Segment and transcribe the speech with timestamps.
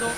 [0.00, 0.12] 今井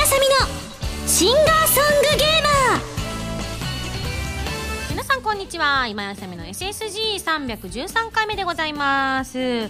[0.00, 0.36] あさみの
[1.08, 2.82] シンガーソングゲーマー。
[4.90, 5.88] 皆さんこんにちは。
[5.88, 9.66] 今井あさみの SSG313 回目でございます。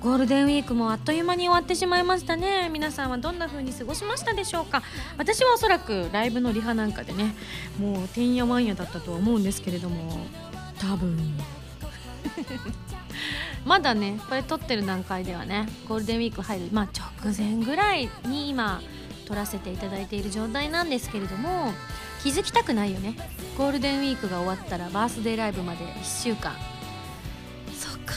[0.00, 2.70] ゴールデンウィークもあっという間に終わってしまいましたね。
[2.72, 4.82] 皆さんはどんな風に過ごしましたでしょうか。
[5.18, 7.34] 私はおそらくライブのリハなんかでね
[7.78, 10.24] もうてんやわんやだったとは思うんですけれども
[10.80, 11.18] 多分。
[13.64, 16.88] まだねこれ撮ってる段階ではねゴールデンウィーク入る、まあ、
[17.22, 18.82] 直前ぐらいに今
[19.26, 21.72] 撮らせていただいている状態なんですけれども
[22.22, 23.16] 気づきたくないよね。
[23.58, 26.54] ゴールデンウィークが終わったらバースデーライブまで1週間。
[27.78, 28.14] そっか、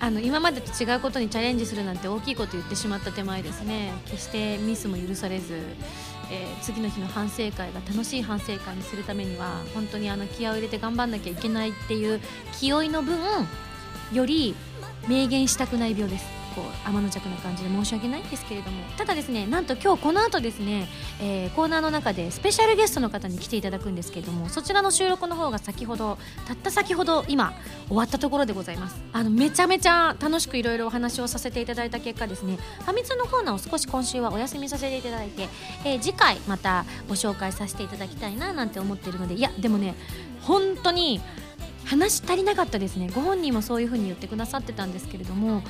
[0.00, 3.92] あの今までと違うことにチャレンジするなんて大きいこと言ってしまった手前ですね。
[4.06, 5.60] 決してミスも許されず、
[6.30, 12.20] えー次の日の反省会が楽しい反省会にするためには本当にあの気合を入れて頑張んなきゃいけないっていう
[12.58, 13.18] 気負いの分
[14.12, 14.54] より
[15.08, 16.39] 明言したくない病です。
[16.54, 20.88] こう天の弱な感じで申し訳ないんですけれどもただですねなんと今日この後ですね、
[21.20, 27.54] えーコーナーの中でスペシャルゲストの方に来ていただくんですけれどもそちらの収録の方が先ほどたった先ほど今
[27.88, 29.00] 終わったところでございます。
[29.12, 35.48] あのめちゃめちゃ楽しくいろいろお話をさせていただいた結果ですねファミ通のコーナーを少し今週はお休みさせていただいて、
[35.84, 39.94] えー次回またご紹介させていただきたいななんて思っているのでいやでもね
[40.42, 41.20] 本当に
[41.84, 43.10] 話足りなかったですね。
[43.14, 45.62] ご本人もそういう風に言ってくださってたんですけれども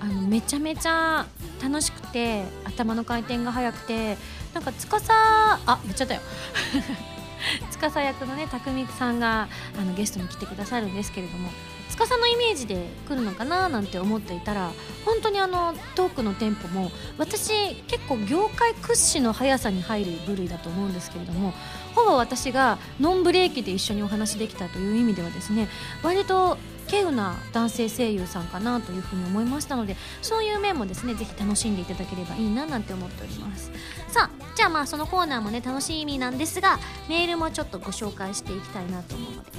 [0.00, 1.26] あのめちゃめちゃ
[1.62, 4.16] 楽しくて頭の回転が速くて
[4.54, 6.20] なんか司あ言っちゃったよ。
[7.70, 9.48] 司役のね匠さんが
[9.78, 11.48] あのゲストに来てくださるんですけれども
[11.88, 14.72] 司のイメージで来るのかななんて思っていたら
[15.04, 21.52] 本当にあのトークのテンポも私結構業界屈指の速さに入る部類だと思うんですけれども
[21.94, 25.68] ほぼ私がノンブレーキで一緒にお話できたという意味ではですね
[26.02, 26.58] 割と
[26.90, 33.70] 稀有な男性声優さんかなというふうに思いましたのでそういう面もですねぜひ楽しんでいただければいいななんて思っております。
[34.08, 39.50] さあじゃあまあそのコーナーもね楽しみなんですがメールもちょっとご紹介していきたいなと思うので。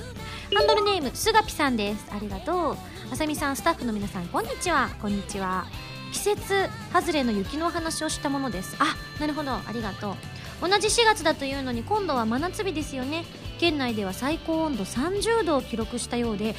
[0.53, 2.05] ハンドルネームすがぴさんです。
[2.11, 2.77] ありがとう。
[3.11, 4.89] あさみさんスタッフの皆さんこんにちは。
[5.01, 5.65] こんにちは。
[6.11, 8.75] 季節外れの雪のお話をしたものです。
[8.79, 9.51] あなるほど。
[9.53, 10.15] ありがとう。
[10.61, 13.23] 同じ4月だというのに今度は真夏日ですよね。
[13.59, 16.55] 県内では最高温度30度を記録したようで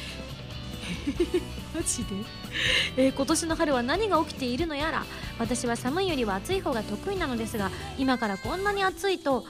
[1.75, 2.15] マジで、
[2.97, 5.05] えー今年の春は何が起きているのやら？
[5.39, 9.45] 私は寒いよりは暑い方が得意なのですが今からこんなに暑いと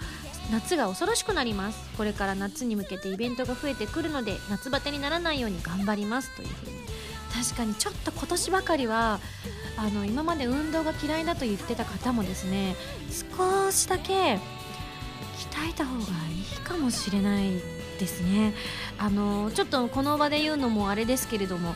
[0.52, 1.80] 夏が恐ろしくなります。
[1.98, 6.30] これから夏に向けてイベントが増えてくるので夏バテにならないように頑張ります。
[6.36, 6.74] というふうに。
[7.34, 9.20] 確かにちょっと今年ばかりは
[9.76, 12.76] あの今まで運動が嫌いだと言ってた方もですね
[13.10, 14.40] 少しだけ鍛
[15.72, 17.60] えた方がいいかもしれない。
[18.04, 18.54] ですね。
[18.98, 21.76] あのちょっとこの場で言うのもあれですけれども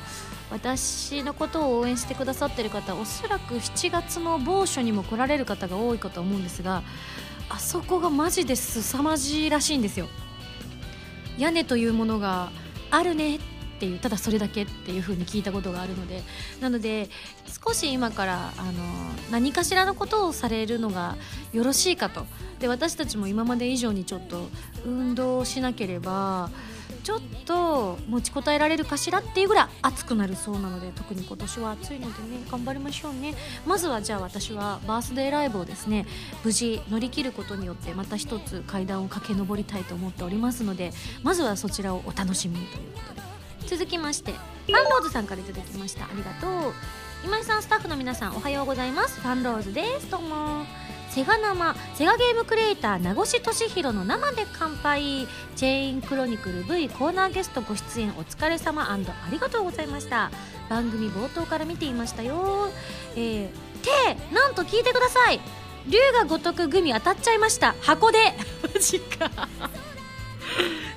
[0.52, 6.84] 私のことを応援してくださってる方おそらく7月の某所にも来られる方が多いかと思うんですが
[7.50, 10.08] あそこがマジで凄まじいらしいんですよ。
[11.38, 12.50] 屋根というものが
[12.90, 13.40] あるね
[13.78, 16.24] っていうただそれだけっていう風に聞いたことがあるので。
[16.62, 17.10] なので
[17.66, 18.72] 少し今からあの
[19.32, 21.16] 何かしらのことをされるのが
[21.54, 22.26] よろしいかと。
[22.60, 24.50] で私たちも今まで以上にちょっと
[24.86, 26.50] 運動しなければ
[27.04, 33.36] ちょっと持ちこたえられるかしらっていうぐらい暑くなるそうなので特に今年は暑いのでね頑張りましょうね。
[33.66, 36.08] まずはじゃあ私はバースデーライブをですね
[36.44, 43.27] 無事乗り切ることによってまた一つ階段を駆け上りたいと思っておりますのでまずはそちらをお楽しみにということで。
[43.68, 46.06] 続きましてファンローズさんからいただきました。
[46.06, 46.74] ありがとう。
[47.26, 49.20] 今井さんスタッフの皆さんおはようございます。
[49.20, 50.10] ファンローズです。
[50.10, 50.66] どうも。
[51.10, 55.28] セガ生セガゲームクリエイター名越俊弘の生で乾杯。
[55.56, 58.98] チェーンクロニクル V コーナーゲストご出演お疲れ様あ
[59.32, 60.32] りがとうございました。
[60.70, 62.70] 番組冒頭から見ていましたよ。
[63.16, 63.48] えー、
[63.84, 65.40] てなんと聞いてください。
[65.88, 67.74] 龍が如くグミ当たっちゃいました。
[67.82, 68.20] 箱で。
[68.74, 69.32] マジか。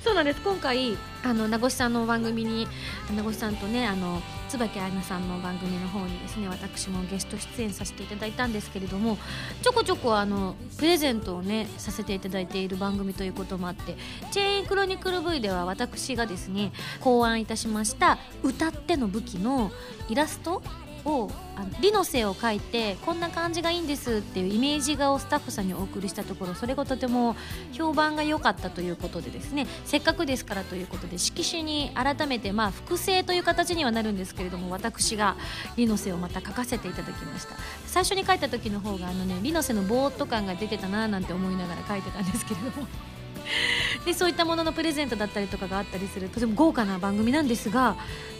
[0.03, 0.41] そうなんです。
[0.41, 2.67] 今回あの名越さんの番組に
[3.15, 9.17] 名越さんとねあの椿彩菜さんの番組の方にですね私もゲスト出演させていただいたんですけれども
[9.61, 13.95] ちょこちょこあのプレゼントをねさせていただいている番組ということもあって
[14.31, 19.71] チェーンクロニクル V では私がですね考案いたしました歌っての武器の
[20.09, 20.63] イラスト
[21.05, 27.35] をあのリノセを描いてこんな感じがいいんですっていうイメージ画をスタッフさんにお送りしたところそれがとても
[27.73, 35.35] 評判が良かったということでですねせっかくですからということで色紙に改めてまあ複製という形にはなるんですけれども私が
[35.75, 37.55] リノセをまた書かせていただきました。
[37.85, 43.10] 最初に書いた時の方があのねリノセのぼーっと感が出てたななんて思いながら書いてたんですけれども。
[44.05, 47.95] でそういったもののプレゼントだったりとかがあったりするとても豪華な番組なんですが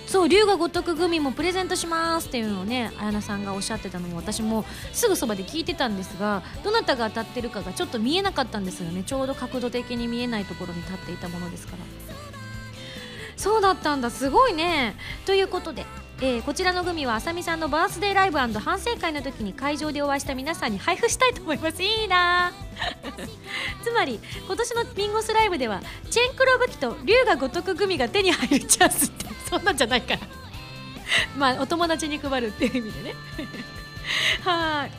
[0.07, 9.03] そう龍が如くグミもプレゼントしますっていうのをね綾菜さんがおっしゃってたのに私もすぐそばで聞いてたんですがどなたが当たってるかがちょっと見えなかったんですよね。
[9.03, 11.77] ちょうど角度的に見えないところに立っていたものですから。
[13.37, 14.11] そうだったんだ。
[14.11, 14.95] すごいね。
[15.25, 15.85] ということで
[16.23, 21.81] えー、こちらのグミはあさみさんのバースデーライブ反省会の時に会場でお会いした皆さんに配布したいと思います。
[21.81, 22.53] いいな。
[23.83, 25.81] つまり今年のビンゴスライブでは
[26.11, 30.19] チェンクロ武器と龍が如くグミが手に入るチャンスってそんなんじゃないから。
[31.35, 33.15] まあお友達に配るっていう意味でね。
[34.43, 34.91] はい、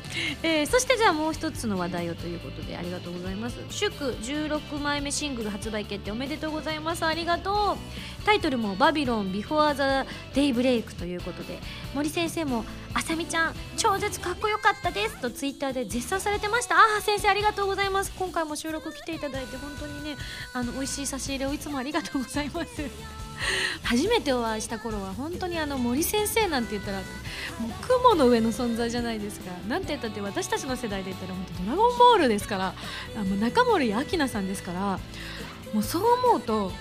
[0.42, 3.56] えー、そしてじゃあもう一つの話題をということでありがとうございます。
[3.70, 7.04] 祝16枚目シングル発売決定おめでとうございます。
[7.04, 8.24] ありがとう。
[8.24, 11.58] タイトルも「バビロンビフォーザデイブレイクということで
[11.94, 12.64] 森先生も
[12.94, 16.76] 「あさみちゃん超絶かっこよかったです」とツイッターで絶賛されてました。
[16.76, 18.12] ああ先生ありがとうございます。
[18.16, 20.16] 今回も収録来ていただいて本当にね
[20.52, 23.21] あの美味しい差し入れをいつもありがとうございます。
[23.84, 27.02] 初めてお会いした頃は本当にあの森先生なんて言ったらも
[27.68, 32.74] う雲の上の存在じゃないですかなんて言ったって私たちの世代で言ったら本当ドラゴンボールですから。
[33.16, 34.98] あの中森明菜さんですから。
[35.72, 36.72] もうそう思うと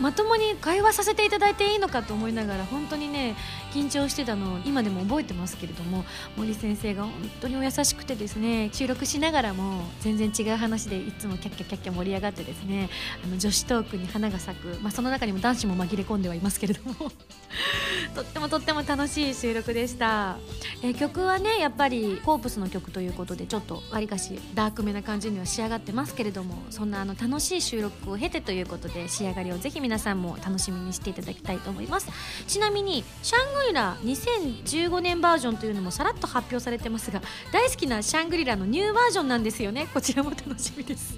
[0.00, 3.36] まともに会話させていただいていいのかと思いながら本当にね
[3.72, 6.04] 緊張してたのを今でも覚えてますけれども
[6.36, 12.90] 森先生が本当にお優しくてですね収録しながらも全然違う話でいつもキャッキャキャッキャ盛り上がってですね
[13.24, 16.94] あの女子トークに花が咲く、まあ、その中にも男子も紛れ込んではいますけれども
[18.14, 20.36] とってもとっても楽しい収録でした、
[20.82, 32.08] え曲はねやっぱりコープスの曲ということでちょっとわりかしダークめな感じには仕上がってますけれどもそんなあの楽しい収録を経てということで仕上がりをぜひ皆さんも楽しみにしていただきたいと思います。
[32.46, 37.22] ちなみにシャングリラ2015年バージョンというのもさらっと発表されてますが
[37.52, 39.88] 大好きなシャングリラのニューバージョンなんですよね。
[39.92, 41.16] こちらも楽しみです。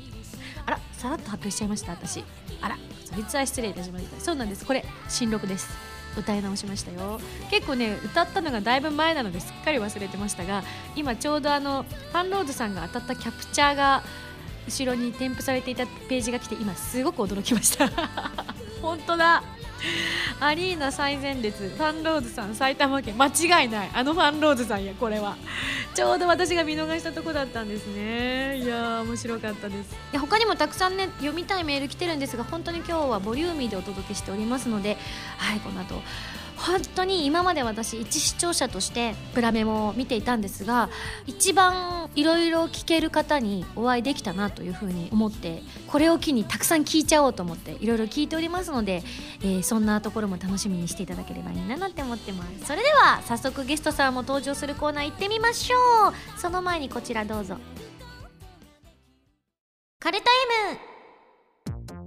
[0.67, 2.25] あらさらっと発表しちゃいました私。
[2.61, 4.21] あらそいつは失礼いたしました。
[4.21, 4.65] そうなんです。
[4.65, 5.69] これ新録です。
[6.17, 7.21] 歌い直しましたよ。
[7.51, 10.63] 結構ね歌ったのがだいぶ前なのですっかり忘れてましたが
[10.97, 14.03] 今ちょうどあのファンローズさんが当たったキャプチャーが
[14.67, 17.91] 後ろに添付されていたページが来て今すごく驚きました。
[18.81, 19.43] 本当だ。
[20.41, 23.91] アリーナ最前列ファンローズさん埼玉県間違いない。
[23.93, 25.37] あのファンローズさんやこれは。
[25.95, 28.59] ちょうど私が見逃したとこだったんですね。
[28.59, 29.93] いや面白かったです。
[29.93, 34.97] いや他にもたくさんね読みたいメール来てるんですが本当に今日はボリューミーでお届けしておりますので
[35.39, 36.03] はいこの後
[36.67, 40.89] 本当に今まで私一視聴者としてプラメも見ていたんですが
[41.27, 49.03] 一番いろいろ聞ける方にお会いできたなというふうに思ってこれを機にたくさん聞いちゃおうと思っていろいろ聞いておりますので、
[49.43, 52.67] えー、そんなところも楽しみにしていただければいいななんて思ってます。
[52.67, 55.77] それでは早速ゲストさんも登場するコーナー行ってみましょ
[56.09, 56.41] う。
[56.41, 57.57] その前にこちらどうぞ。
[60.01, 60.25] カルタ
[60.71, 60.94] M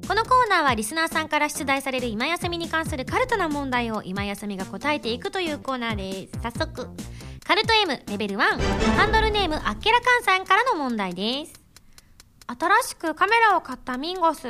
[0.08, 6.42] このコーナーはリスナーさんから出題される今休みに関するカルトな問題を今休みが答えていくというコーナーです。
[6.42, 6.88] 早速
[7.44, 8.40] カルト M レベル1
[8.96, 11.54] ハンドルネームあっけらかんさんからの問題です。
[12.48, 14.48] 新しくカメラを買ったミンゴス。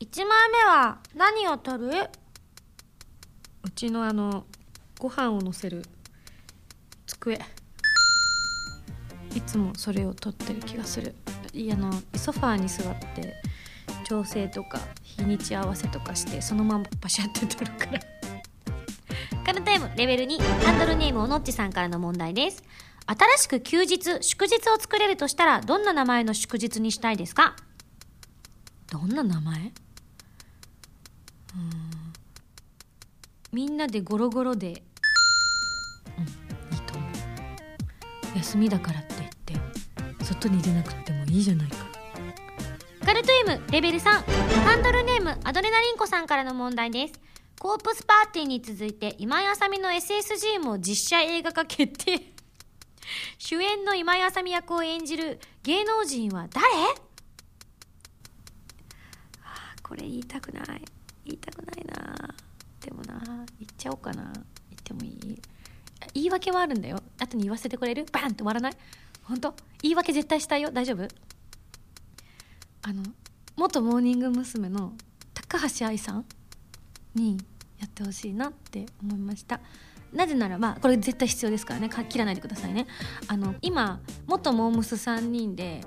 [0.00, 1.88] 1枚目は何を撮る？
[3.62, 4.44] うちのあの
[4.98, 5.82] ご飯をのせる
[7.06, 7.40] 机。
[9.34, 11.14] いつもそれを撮ってる気がする。
[11.54, 13.34] いやあのソファーに座って
[14.10, 18.00] 調整とか日にち合わせとかしてそのままパシャって撮るから。
[19.44, 22.64] カルタイムレベル2ハンドルネームおのっちさんからの問題です。
[23.06, 27.54] 新しく休日祝日を作れるとしたらどんな名前の祝日にしたいですか？
[28.90, 29.54] どんな名前？
[29.54, 29.72] うん。
[33.52, 34.66] みんなでゴロゴロで。
[34.66, 34.80] うんいい
[36.80, 37.06] と思
[38.34, 38.38] う。
[38.38, 39.30] 休みだからって言っ
[40.18, 41.89] て外に出なくてもいいじゃないか。
[43.04, 44.02] カルト M レベル3
[44.64, 47.14] ハンドルネームアドレナリンコさんからの問題です。
[47.58, 52.20] コープスパーティーに続いて今井あさみの SSG も実写映画化決定。
[53.38, 56.62] 主演の今井あさみ役を演じる芸能人は誰？
[59.82, 60.84] これ言いたくない。
[61.24, 62.34] 言いたくないな。
[62.80, 64.24] でもな言っちゃおうかな。
[64.24, 64.42] 言っ
[64.84, 65.40] てもいい？
[66.14, 67.02] 言い訳はあるんだよ。
[67.18, 68.06] 後に言わせてくれる？
[68.12, 68.76] バンって終わらない？
[69.22, 69.54] 本当？
[69.82, 70.70] 言い訳絶対したいよ？
[70.70, 71.08] 大丈夫？
[72.82, 73.02] あの
[73.56, 74.68] 元モーニング娘。
[74.68, 74.92] の
[75.34, 76.24] 高橋愛さん
[77.14, 77.38] に
[77.78, 79.60] やってほしいなって思いました。
[80.12, 81.88] なぜならまあこれ絶対必要ですからね。
[82.08, 82.86] 切らないでくださいね。
[83.26, 85.80] あの今元モームス3人で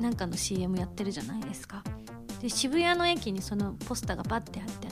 [0.00, 1.82] なんかの CM やってるじゃないですか。
[2.40, 4.88] で渋谷の駅にそのポスターがバッてあって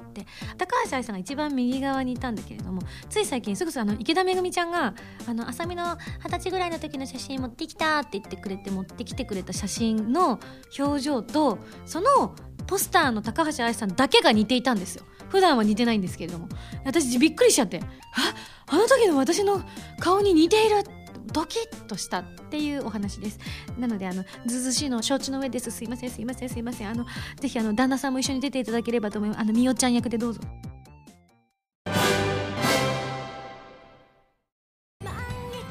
[0.59, 4.95] 高橋愛さんが一番右側にいたんだけれどもつい最近すぐあの池田めぐみちゃんが
[5.27, 10.39] 「あの浅見の二十歳ぐらいの時の写真持ってきた」って言ってくれて持ってきてくれた写真の
[10.79, 12.35] 表情とその
[12.67, 15.05] ポスターの高橋愛さんだけが似ていたんですよ。
[15.29, 16.49] 普段は似てないんですけれども。
[16.85, 17.81] 私びっくりしちゃって。
[17.81, 18.35] あ
[18.67, 19.63] あの時の私の
[19.99, 21.02] 顔に似ているって
[21.33, 23.39] ドキッとしたっていうお話です。
[23.79, 25.71] なのであのずずしいの承知の上です。
[25.71, 26.49] すいませんすいません。
[26.49, 27.07] すいませんあの
[27.41, 29.41] ぜひあの旦那さんも一緒に出ていただければと思います。
[29.41, 30.41] あのみおちゃん役でどうぞ。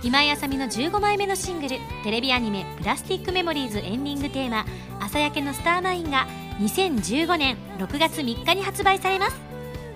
[0.04, 4.66] 今井あさみの15枚目のシングルテレビアニメ「プラスティックメモリーズ」エンディングテーマ
[5.00, 6.26] 「朝焼けのスターマイン」が
[6.60, 9.36] 2015年6月3日に発売されます。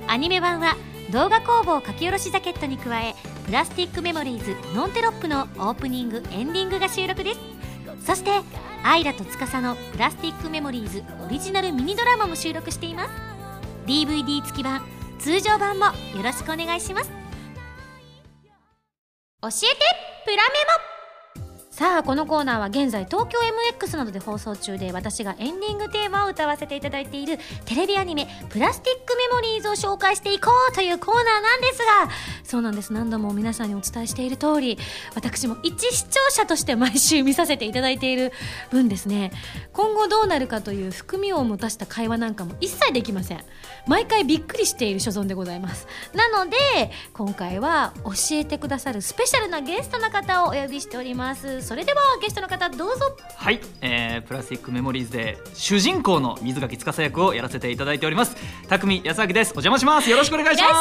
[0.08, 0.76] アニメ版は
[1.12, 7.40] 動画工房書き下ろしジャケットに加えプラスティックメモリーズノンテロップのオープニングエンディングが収録です。
[8.04, 8.32] そして
[8.84, 13.12] アイラと司のプラスティックメモリーズオリジナルミニドラマも収録しています。
[13.86, 14.82] DVD 付き版
[15.20, 15.92] 通常版もよ
[16.24, 17.10] ろしくお願いします。
[19.42, 19.58] 教えて
[20.26, 20.42] プラメ
[20.90, 20.95] モ。
[21.76, 23.38] さあこのコーナーは現在東京
[23.78, 31.86] MX などで放送中で私がエンディングテーマを歌わせていただいているテレビアニメ「プラスティックメモリーズ」を紹介していこうというコーナーなんですが
[32.46, 32.94] そうなんです。
[32.94, 34.80] 何度も皆さんにお伝えしている通り
[35.16, 38.32] 私も一視聴者として毎週見させていただいている
[38.72, 39.34] 分ですね。
[39.76, 43.44] 今後どうなるかという含みを持たした会話なんかも一切できません
[43.88, 46.58] 毎回びっくりしている所存でございますなので
[47.12, 51.65] 今回は教えてくださるスペシャルなゲストの方をお呼びしております。
[51.66, 53.18] それではゲストの方どうぞ。
[53.38, 58.36] はい、えー、プラスティックメモリーズで主人公の水垣司役をやらせていただいております。
[58.70, 59.50] 匠康明です。
[59.50, 60.08] お邪魔します。
[60.08, 60.72] よろしくお願いします。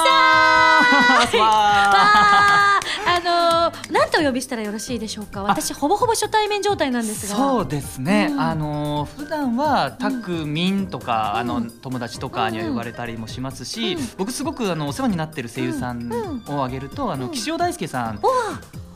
[1.39, 5.43] わああのー、なんとお呼びしたらよろしいでしょうか。
[5.45, 7.35] 私ほぼほぼ初対面状態なんですが。
[7.35, 8.41] そうですね、うん。
[8.41, 11.51] あの普段はたくみんとか、うん。
[11.51, 14.09] あの友達とかには呼ばれたりもしますし、うん。
[14.19, 16.43] 僕すごくあのお世話になってる声優さんうん。
[16.55, 17.33] を挙げると、あのうん。
[17.33, 18.21] 岸尾大輔さん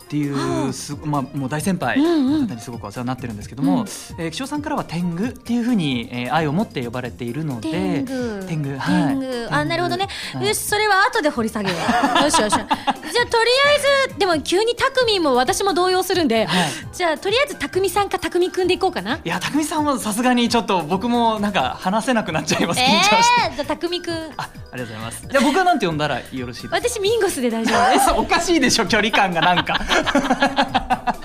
[0.09, 3.87] っていうす、まあ、もう大先輩の方にすごくお世話になってるんですけども、うん。
[4.25, 8.45] えー岸尾さんからは天狗っていうふうに、えー愛を持って呼ばれているので天狗。
[8.47, 9.05] 天狗はい。
[9.09, 9.55] 天狗。
[9.55, 10.47] あなるほどね、はい。
[10.47, 11.77] よしそれは後で掘り下げよ
[12.21, 12.25] う。
[12.25, 16.69] よしよしじゃあとりあえずでも急にたくみんも私も動揺するんで、はい。
[16.93, 19.17] じゃあとりあえずたくみさんかたくみくんでいこうかな。
[19.17, 22.81] いや匠さんはさすがにちょっと僕もなんか話せなくなっちゃいます。
[22.81, 24.15] 緊張して、えー、じゃあたくみくん。
[24.39, 25.27] あありがとうございます。
[25.31, 26.77] じゃあ僕はなんて呼んだらよろしいですか？
[26.77, 28.11] 私ミンゴスで大丈夫です。
[28.17, 29.81] おかしいでしょ距離感がなんか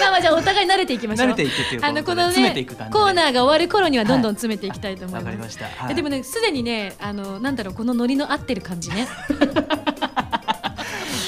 [0.00, 1.26] まあまあじゃあお互い慣れていきましょう。
[1.28, 5.92] 慣れていくっていうあのこのねコーナーが終わる頃にはどんどん詰めていきたいと思います、わかりました、はい。
[5.92, 9.06] えでもねすでにねあのなんだろうこのノリの合ってる感じね。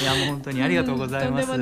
[0.01, 1.47] いやもう本当にありがとうございます。
[1.47, 1.59] 本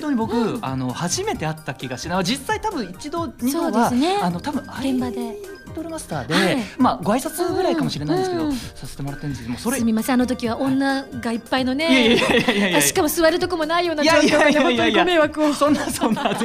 [0.00, 0.64] 当に僕、うん。
[0.64, 2.24] あの初めて会った気がしない。
[2.24, 4.18] 実際多分一度二そ度は、ね。
[4.22, 5.36] あの多分現場で
[5.78, 6.58] ドルマスターで、はい。
[6.76, 8.52] まあご挨拶ぐらいかもしれないんですけど、うん。
[8.52, 9.78] させてもらってるんですけどもそれ。
[9.78, 12.18] すみませんあの時は女がいっぱいのね、
[12.82, 15.54] しかも座るとこもないようない状況で本当にご迷惑を。
[15.54, 16.36] そんなそんな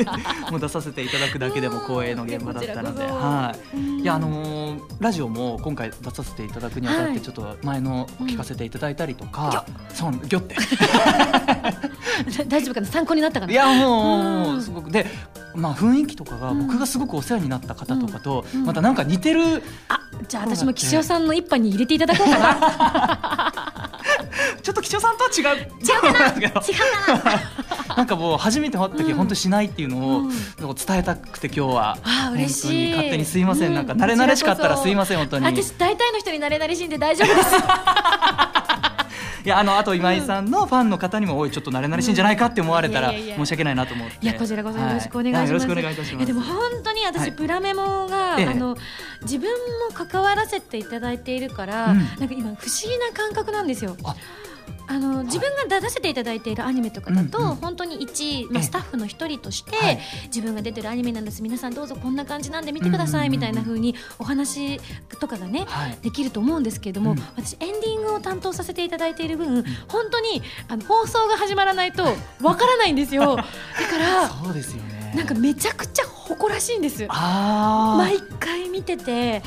[0.49, 3.77] もう出させていただくだけでも光栄の現場だったので、はい。
[3.77, 4.05] うんい。
[4.05, 10.55] やあのーラジオも今回出させていただくにあたっはいてちょっと前の聞かせていただいたりとか、そうギョって。
[12.47, 12.87] 大丈夫かな？
[12.87, 13.51] 参考になったかな？
[13.51, 14.61] いやもううん。
[14.61, 14.91] すごく。
[14.91, 15.05] で、
[15.55, 16.67] まあ、雰囲気とかがうん。
[16.67, 18.65] 僕がすごくお世話になった方とかとうん。
[18.65, 23.91] またなんか似てるあじゃあ私も岸尾さんの一杯に入れていただこうかな。
[24.61, 25.59] ちょっと岸尾さんとは違う。
[25.59, 25.61] 違
[25.97, 26.27] うかな？
[26.41, 26.59] 違うか
[27.87, 27.95] な？
[27.97, 29.17] なんかもう初めて会った時うん。
[29.17, 30.27] 本当にしないっていうの
[30.67, 31.97] を伝えたくて今日は。
[32.03, 32.91] あー嬉しい。
[32.91, 33.71] 勝手にすいませうん。
[33.73, 35.45] んなんか慣れ慣れしかったらすいません本当に。
[35.45, 37.49] 私大体の人になれなれしいんで大丈夫です
[39.45, 44.17] いやあのあと今井さんのファンの方にもおいちょっと慣れ慣れしいんじゃないかって思われたら申し訳ないなと思って。
[44.21, 45.41] いやこちらこそよろしくお願いします。
[45.41, 46.23] はよろしくお願いいたします。
[46.23, 48.45] えでも本当に私、はいプラメモが、ええ。
[48.45, 48.77] あの
[49.23, 49.49] 自分
[49.89, 51.97] も関わらせていただいているから、うん。
[51.97, 53.97] なんか今不思議な感覚なんですよ。
[54.87, 58.63] ああの自分が出させていただいているアニメとかだと、うんうん本当に一、まあ、ええ。
[58.63, 59.99] スタッフの一人として、はい。
[60.25, 61.41] 自分が出てるアニメなんです。
[61.41, 64.79] 皆さんどうぞこんな感じなんで見てください、みたいな風にお話
[65.19, 65.97] とかがね、はい。
[66.01, 67.17] できると思うんですけれども、うん。
[67.35, 72.03] 私エンディングを担当させていただいている分、本当にあの放送が始まらないと
[72.41, 73.35] わからないんですよ。
[73.35, 75.13] だからそうですよね。
[75.15, 77.05] なんかめちゃくちゃ誇らしいんです。
[77.07, 79.43] 毎回見てて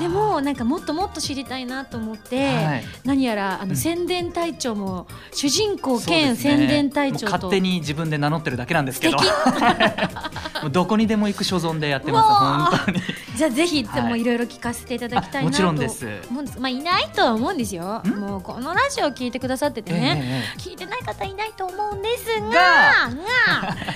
[0.00, 2.84] でもなんかもっともっと知りたいなと思って、はい。
[3.04, 3.76] 何やらあのうん。
[3.76, 7.24] 宣伝隊長も主人公兼宣伝隊長と。
[7.26, 9.18] もう勝手に自分で名乗ってるだけなんですけど。
[10.72, 13.00] どこにでも行く所存でやってます本当に。
[13.36, 14.24] じゃあぜひはいもうい。
[14.24, 15.56] ろいろ聞かせていただきたいなと。
[15.56, 16.06] ちろんです。
[16.30, 18.02] 思うんですまあいないとは思うんですよ。
[18.04, 18.08] ん？
[18.20, 20.60] もうこのラジオを聞いてくださっててね、ええ。
[20.60, 22.52] 聞いてない方いないと思うんですがが。
[22.52, 22.60] が。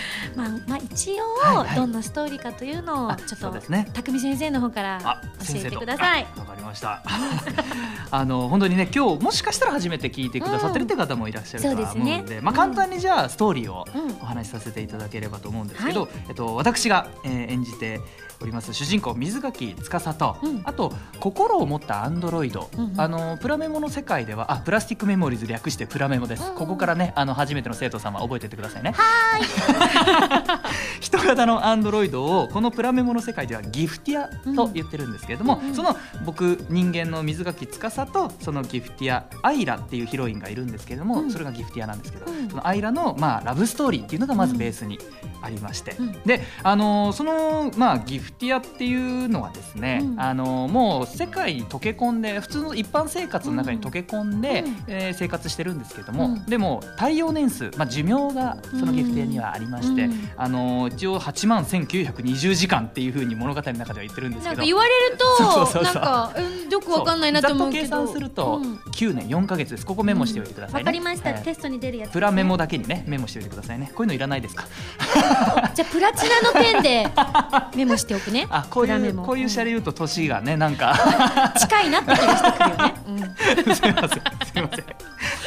[0.36, 1.24] まあ、まあ一応
[1.56, 1.76] はいはい。
[1.76, 3.88] どんなストーリーかというのをあちょっとそうですね。
[3.92, 5.93] 匠先生の方からあ教えてください。
[6.36, 7.02] わかりまました。
[8.10, 14.14] あの本当にね今日もしかしたら初めて聞いてくださってるって方もいらっしゃるとは思うので、まあ簡単にじゃあストーリーをうん。
[14.22, 18.00] お話しさせていただければと思うんですけど、はえっと私が、えー演じて
[18.40, 20.62] おります主人公水垣司と、うん。
[20.64, 28.94] あと心を持ったアンドロイド、あのプラメモの世界ではあプラスティックメモリーズ略してプラメモです、ここからねあの初めての生徒さんは覚えててくださいね。
[31.00, 41.30] 人型のアンドロイドをこのプラメモの世界ではギフティアと言ってるんですけれども、その僕人間の水垣司とそのギフティアアイラっていうヒロインがいるんですけれども、うん。
[41.30, 42.48] それがギフティアなんですけど、うん。
[42.48, 44.98] そのアイラの、まあ、ラブストーリーっていうのがまずベースに
[45.42, 46.12] ありまして、うん。
[46.24, 50.20] で、あのーその、まあ、ギフティアっていうのはですね、うん。
[50.20, 54.76] あのーもう世界に溶け込んで普通の一般生活の中に溶け込んで、うん。
[54.88, 56.46] えー生活してるんですけれども、うん。
[56.46, 60.30] でも耐用年数、まあ、寿命がそのギフティアにはありまして、うん。
[60.36, 64.50] あのー一応8万1920時間っていうふうに物語の中では言ってるんですけど。
[64.50, 66.02] なんか言われるそうそうとそう。
[66.02, 67.88] なんかうんよくわかんないなと思うけど。
[67.88, 68.74] ざっと計算するとうん。
[68.94, 69.86] 9年4か月です。
[69.86, 73.90] ここメモしておいてくださいね、わかりました、はいテストに出るやつ、プラメモだけにねメモしておいてくださいね。
[73.94, 74.66] こういうのいらないですか？
[75.74, 77.08] じゃあプラチナのペンで
[77.76, 78.46] メモしておくね。
[78.50, 79.24] あこういうプラメモ。
[79.24, 80.92] こういうシャレ言うと年がねなんか。
[80.92, 83.12] う ん近いなって気がしてくるよね、う
[83.70, 83.74] ん。
[83.74, 84.84] すみません、すみません。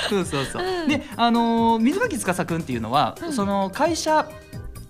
[0.10, 0.64] そうそうそう。
[0.64, 0.88] うん。
[0.88, 3.34] で、あのー水垣司君っていうのは、うん。
[3.34, 4.26] その会社。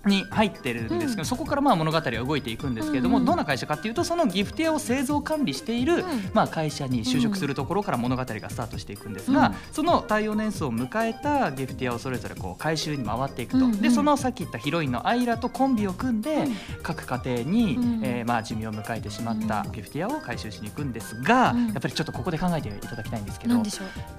[0.08, 1.24] に入ってるんですけど、うん。
[1.24, 3.26] そこからまあ物語は動いていくんですけれども、うんうん。
[3.26, 6.02] どんな会社かっていうとそのギフティアを製造管理している、うん。
[6.32, 9.54] まあ、会社に就職するところから物語がスタートしていくんですが、うん。
[9.72, 21.66] その耐用年数を迎えたギフティアをそれぞれこう回収に回っていくと、でそのさっき言ったヒロインのアイラとコンビを組んで、うん各家庭に、うんえーまあ、寿命を迎えてしまったギフティアを回収しに行くんですが、うん。
[21.68, 23.62] やっぱりちょっとここで考えていただきたいんですけど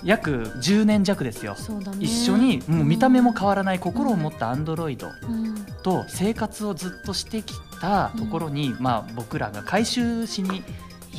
[0.04, 1.56] 約10年弱ですよ、
[2.00, 5.08] 一緒にもう見た目も変わらない心を持ったアンドロイド。
[5.08, 10.62] うんと生活をずっとしてきたところに、まあ、僕らが回収しにい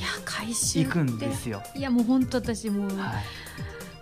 [0.00, 1.62] や回収行くんですよ。
[1.74, 3.24] いやもう本当私もうはい。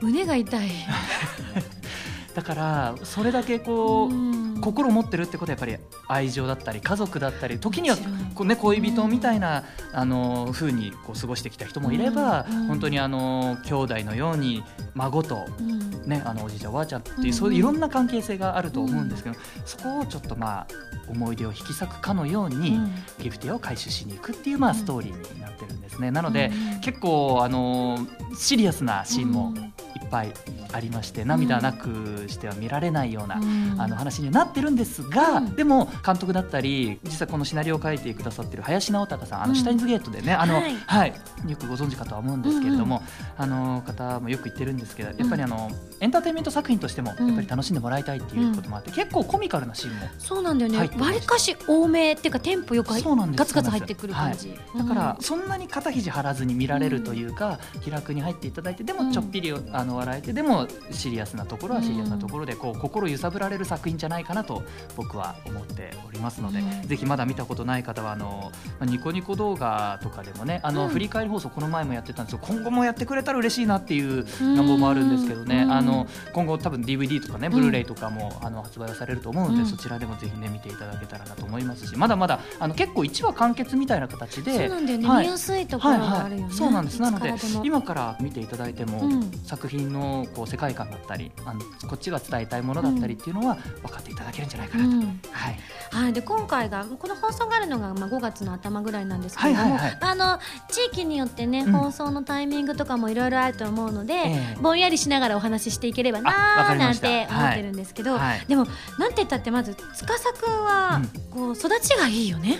[0.00, 0.70] 胸が痛い。
[2.34, 5.76] だからそれだけこう、うん心を持ってるってことはやっぱり
[6.08, 7.96] 愛情だったり家族だったり時には
[8.34, 12.66] こう、ね、恋人みたいな、あの風にこう過ごしてきた人もいれば、うん。
[12.66, 14.62] 本当にあの兄弟のように
[14.94, 15.88] 孫とうん。
[16.08, 17.32] ね、あのおじいちゃんおばあちゃんっていう、うん。
[17.32, 20.66] そういういろんな関係性があると思うんですけど、そこをちょっとまあ
[21.08, 22.92] 思い出を引き裂くかのように、うん。
[23.18, 26.10] ギフティアを回収しに行くっていうまあストーリーになってるんですね。
[26.10, 26.80] なので、うん。
[26.80, 27.98] 結構あの
[28.36, 30.32] シリアスなシーンもうんいっぱい
[30.72, 33.74] ありまして、涙なくしては見られないような、うん。
[33.78, 35.56] あの話にはなってるんですが、うん。
[35.56, 39.56] でも監督だったり実はこのシナリオを書いてくださってる林直孝さんあのうん。
[39.56, 40.74] シュタインズゲートでね、あのはい。
[40.86, 41.14] はい、
[41.46, 43.02] よくご存知かとは思うんですけれども、
[43.36, 50.78] あの方もよく言ってるんですけどやっぱりあの、エンターテインメント作品としてもやっぱり楽しんでもらいたいっていうこともあって、結構コミカルなシーンもそうなんだよね。
[50.78, 59.06] わりかし多めっていうかテンポよく入っそうなんですガツガツ入ってくる感じ、だからそんなに肩肘張らずに見られるというか、気楽に入っていただいてでうん。
[59.06, 64.62] もちょっぴりあの笑えてでもシリアスなところはシリアスなところでこう心揺さぶられる作品じゃないかなと
[64.96, 66.88] 僕は思っておりますので、うん。
[66.88, 70.88] ぜひまだ見たことない方はあのまあニコニコ動画とかでもねあの、うん。
[70.90, 72.40] 振り返り放送この前もやってたんですよ。
[72.42, 75.72] 今後もやってくれたら嬉しいなっていう願望もあるんですけどね、うん。
[75.72, 77.50] あの今後多分 DVD とかね、ん。
[77.50, 79.66] ブルーレイとかもあの発売はされると思うので、うん。
[79.66, 85.24] そちらでもぜひね見ていただけたらなと思いますしまだまだあの結構1話完結みたいな形でそうなんだよね、はい。
[85.26, 87.00] 見やすいところがあるよね、そうなんです。
[87.00, 89.30] なので今から見ていただいても、うん。
[89.44, 95.00] 作品のこう世界観だったりあのこっちが伝えたいものだったりっていうのは分かっていただけるんじゃないかなと、うん。
[95.30, 95.58] はい、
[95.90, 99.98] はい、で今回がこの放送があるのが、まあ、5月の頭ぐらいなんですけれども、はいはいはい。
[100.00, 100.38] あの
[100.70, 101.72] 地域によってね、うん。
[101.72, 104.56] 放送のタイミングとかもいろいろあると思うので、ええ。
[104.60, 108.44] ぼんやりしながらお話ししていければなーなんて思ってるんですけど、はい。
[108.46, 108.66] でも
[108.98, 110.58] なんて言ったってまず司くん。
[110.68, 112.58] は、こう育ちがいいよね。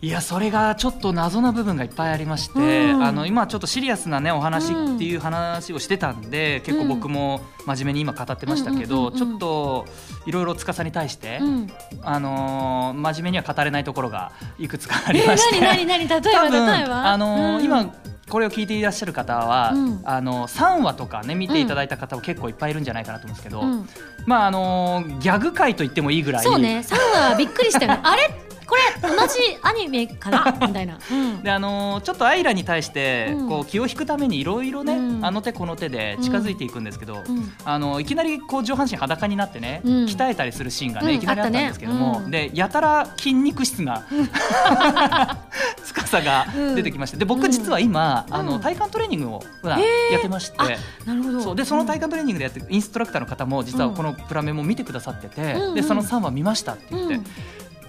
[0.00, 3.02] いやそれがちょっと謎な部分がいっぱいありまして、うん。
[3.02, 9.86] あの今ちょっとシリアスなねお話っていう話をしてたんで、結構僕も真面目に今語ってましたけど、うんうんうんうんちょっと
[10.26, 11.68] いろいろ司に対して、うん、
[12.02, 15.56] あのー真面目には語れないところがいくつかありまして。
[15.56, 16.42] え何何何例えば
[16.76, 17.64] 例えば、あのーうん。
[17.64, 17.92] 今
[18.30, 20.00] これを聞いていらっしゃる方は、うん。
[20.04, 23.88] あの3話とかね見ていただいた方も結構いっぱいいるんじゃないかなと思うんですけど、うん。
[24.26, 26.44] まああのーギャグ界と言ってもいいぐらい。
[26.44, 28.00] そうね3話はびっくりしたよね。
[28.04, 28.47] あれ？
[28.68, 30.54] これ同じアニメかな？
[30.66, 31.42] みたいな、うん。
[31.42, 33.48] であのーちょっとアイラに対して、うん。
[33.48, 35.24] こう気を引くためにいろいろね、うん。
[35.24, 37.52] あの手この手で近づいていくんですけど、うん。
[37.64, 39.92] あのいきなりこう上半身裸になってね、うん。
[40.04, 41.14] 鍛えたりするシーンがね、うん。
[41.16, 42.24] いきなりあったんですけども、ね。
[42.24, 42.30] うん。
[42.30, 44.04] でやたら筋肉質な
[45.84, 48.34] 司が出てきましてで僕実は今、うん。
[48.34, 48.60] あのうん。
[48.60, 50.56] 体幹トレーニングを普段やってまして。
[50.58, 50.64] あ
[51.06, 51.40] なるほど。
[51.40, 51.56] そう。
[51.56, 57.24] でその体幹トレーニングでやってるインストラクターの方も実はうんこのプラメも見てくださってて、でその3話見ましたって言って、うん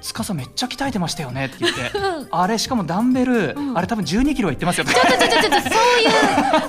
[0.02, 1.98] 司めっちゃ鍛えてましたよねって言って。
[1.98, 3.78] うんあれしかもダンベル、うん。
[3.78, 5.60] あれ多分12キロはいってますよちょちょちょちょそういう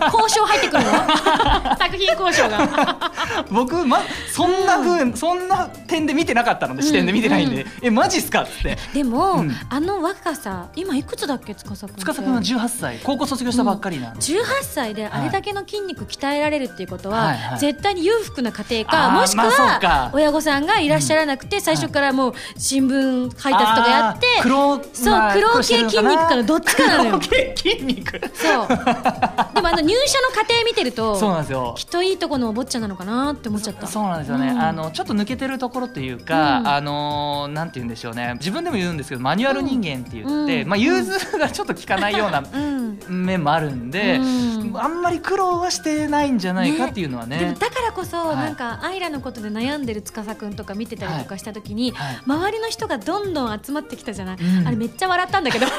[0.04, 0.90] 交渉入ってくるの？
[1.76, 3.10] 作品交渉が。
[3.50, 4.00] 僕ま
[4.32, 8.78] そんな風、ん、そんな点で見てなかったので視点で見てないんで、うえマジっすかって。
[8.94, 9.56] でも、うん。
[9.68, 12.98] あの若さ今いくつだっけ司君司君は18歳。
[13.02, 17.38] 高校卒業したばっかりなんで、18歳であれだけの筋肉鍛えられるっていうことは、はい。
[17.38, 17.58] はい。
[17.58, 27.10] 絶対に裕福な家庭かもしくは親御さんがいらっしゃらなくて、最初からもう新聞配達とかやって黒そう、まあ苦労系筋肉からどっちかなのよ。
[27.18, 28.12] 黒系筋肉。
[28.34, 28.68] そう。
[28.68, 31.74] でもあの入社の過程見てるとそうなんですよ。
[31.76, 33.86] きっといいとこのお坊ちゃんなのかなって思っちゃった。
[33.86, 34.60] そうなんですよね、うん。
[34.60, 36.68] あのちょっと抜けてるところというか、うん。
[36.68, 38.34] あのなんて言うんでしょうね。
[38.38, 40.68] 自分でも言うんですけどマニュアル人間って言って、うん。
[40.68, 42.98] まあ、融通がちょっと効かないようなうん。
[43.08, 44.78] 面もあるんで、うん。
[44.78, 47.38] あんまり苦労はしてないんじゃないかっていうのはね。
[47.38, 48.36] でもだからこそ、はい。
[48.36, 52.18] なんかアイラのことで悩んでる司くんとか見てたりとかした時に、はい。
[52.24, 54.66] 周りの人がどんどん集まってきたじゃない、うん。
[54.68, 55.66] あれめっちゃ笑ったんだけど。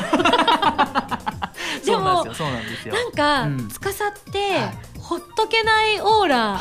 [1.86, 3.70] でもなんか、うん。
[3.70, 4.78] 司って、はい。
[5.00, 6.58] ほっとけないオーラ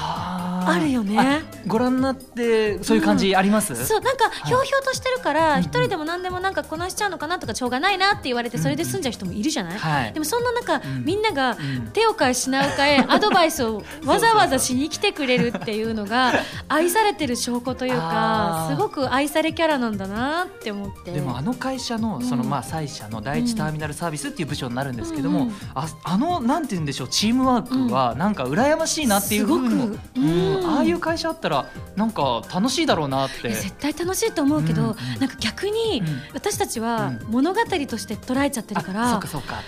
[0.68, 1.18] あるよね。
[1.18, 4.48] あご覧になってそういう感じあります、そうなんかい。
[4.48, 10.12] ひょうひょうとしてるからうん一、人でも何でもなんかこなしちゃうのかなとかしょうがないなって言われてそれで済んじゃう人もいるじゃない、はい。
[10.12, 11.04] でもそんな中、ん。
[11.04, 11.90] みんながん。
[11.92, 16.32] 手を変え品を変えアドバイスをわざわざしに来てくれるっていうのが
[16.68, 21.12] 愛されてる証拠というかすごく愛されキャラなんだなって思って。
[21.12, 25.48] でもあの会社のそのうんまあ際社の第一ターミナルサービスっていう部署になるんですけども、うん。
[25.48, 29.84] うんああのなんて言うんでしょうチームワークはなんか羨ましいなっていうふうにも、
[30.16, 33.48] うんああいう会社あったらなんか楽しいだろうなって。
[33.50, 36.20] 絶対楽しいと思うけど、うんうんなんか逆にうん。
[36.34, 37.32] 私たちはうん。
[37.32, 39.60] 物語として捉えちゃってるかあら、そうかそうか。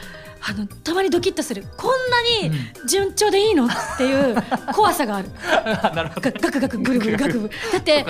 [0.44, 1.64] あのたまにドキッとする。
[1.76, 2.50] こんなに
[2.88, 4.35] 順調でいいのっていう
[4.74, 5.31] 怖さがある。
[5.94, 6.31] なるほど。
[6.33, 8.05] ガガクガクブルブルガクだっそて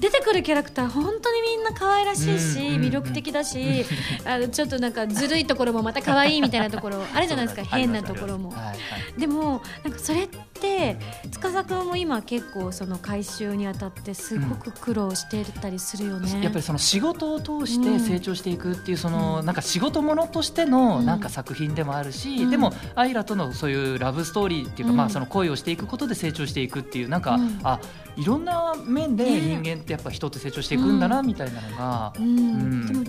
[0.00, 3.86] 出てくるキャラクター本当にみんな可愛らしいし、うんうん魅力的だし、
[4.24, 7.64] あのちょっとなんかずるいところもまた可愛いみたいなところあるじゃないですか。
[7.76, 8.50] 変なところも。
[8.50, 8.76] はいはい。
[9.20, 22.50] でもなんかそれって司君も今結構その回収にあたってすごく苦労してたりするよね、やっぱりその仕事を通して成長していくっていうそのなんか仕事ものとしてのなんか作品でもあるし、うん。
[22.50, 24.96] でもアイラとのそういうラブストーリーっていうか、うん。
[24.96, 27.60] まあその恋をしていくことで成長していくっていうなんか、うん。
[27.62, 27.80] あ
[28.16, 29.40] いろんな面でね。
[29.40, 33.04] 人間ってやっぱ人って成長していくんだなみたいなのが、うん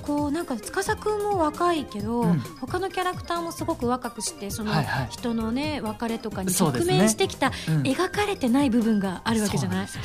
[0.00, 2.38] こうなんか司君も若いけど、うん。
[2.60, 5.08] 他のキャラクターもすごく若くしてそのはいはい。
[5.10, 7.82] 人のね別れとかに直面してきた、うん。
[7.82, 9.88] 描かれてない部分があるわけじゃない？
[9.88, 9.98] そ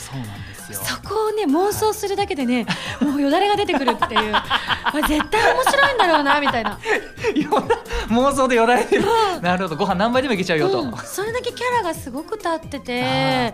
[1.08, 2.66] こをね妄想するだけでね、
[3.02, 4.34] もうよだれが出てくるっていう。
[4.36, 6.80] あ絶対面白いんだろうなみたいな、
[8.10, 9.06] 妄想でよだれてる、
[9.42, 9.76] なるほど。
[9.78, 13.02] ご飯何杯でもいけちゃうよと、うん、それだけキャラがすごく立ってあて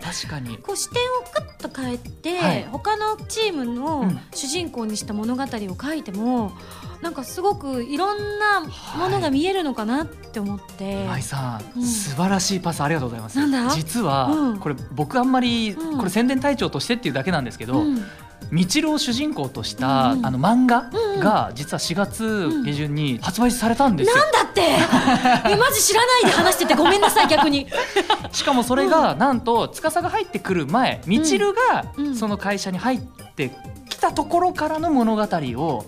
[0.00, 0.58] 確かに。
[0.58, 2.68] こう視点をクッと変えて、はい。
[2.70, 4.20] 他のチームのうん。
[4.34, 5.46] 主人公にした物語を
[5.80, 6.31] 書いても、
[7.00, 11.84] なんかすごくいろんなものが見えるのかなって思って、舞さん、うん。
[11.84, 13.38] 素晴らしいパスありがとうございます。
[13.38, 13.74] なんだ？
[13.74, 14.58] 実は、うん。
[14.60, 15.98] これ僕あんまり、うん。
[15.98, 18.04] これ宣伝隊長としてっていうだけなんですけど、うん。
[18.52, 24.60] みちるを主人公とした、うんあの漫画うんが実は4月下旬に発売されたんですよ、なんだって！
[25.50, 27.66] えマジ知らないで話しててごめんなさい逆に。
[28.30, 32.14] しかもそれが、なんと司が入ってくる前みちるがうん。
[32.16, 33.00] その会社に入っ
[33.34, 33.50] て
[33.88, 35.86] きたところからの物語を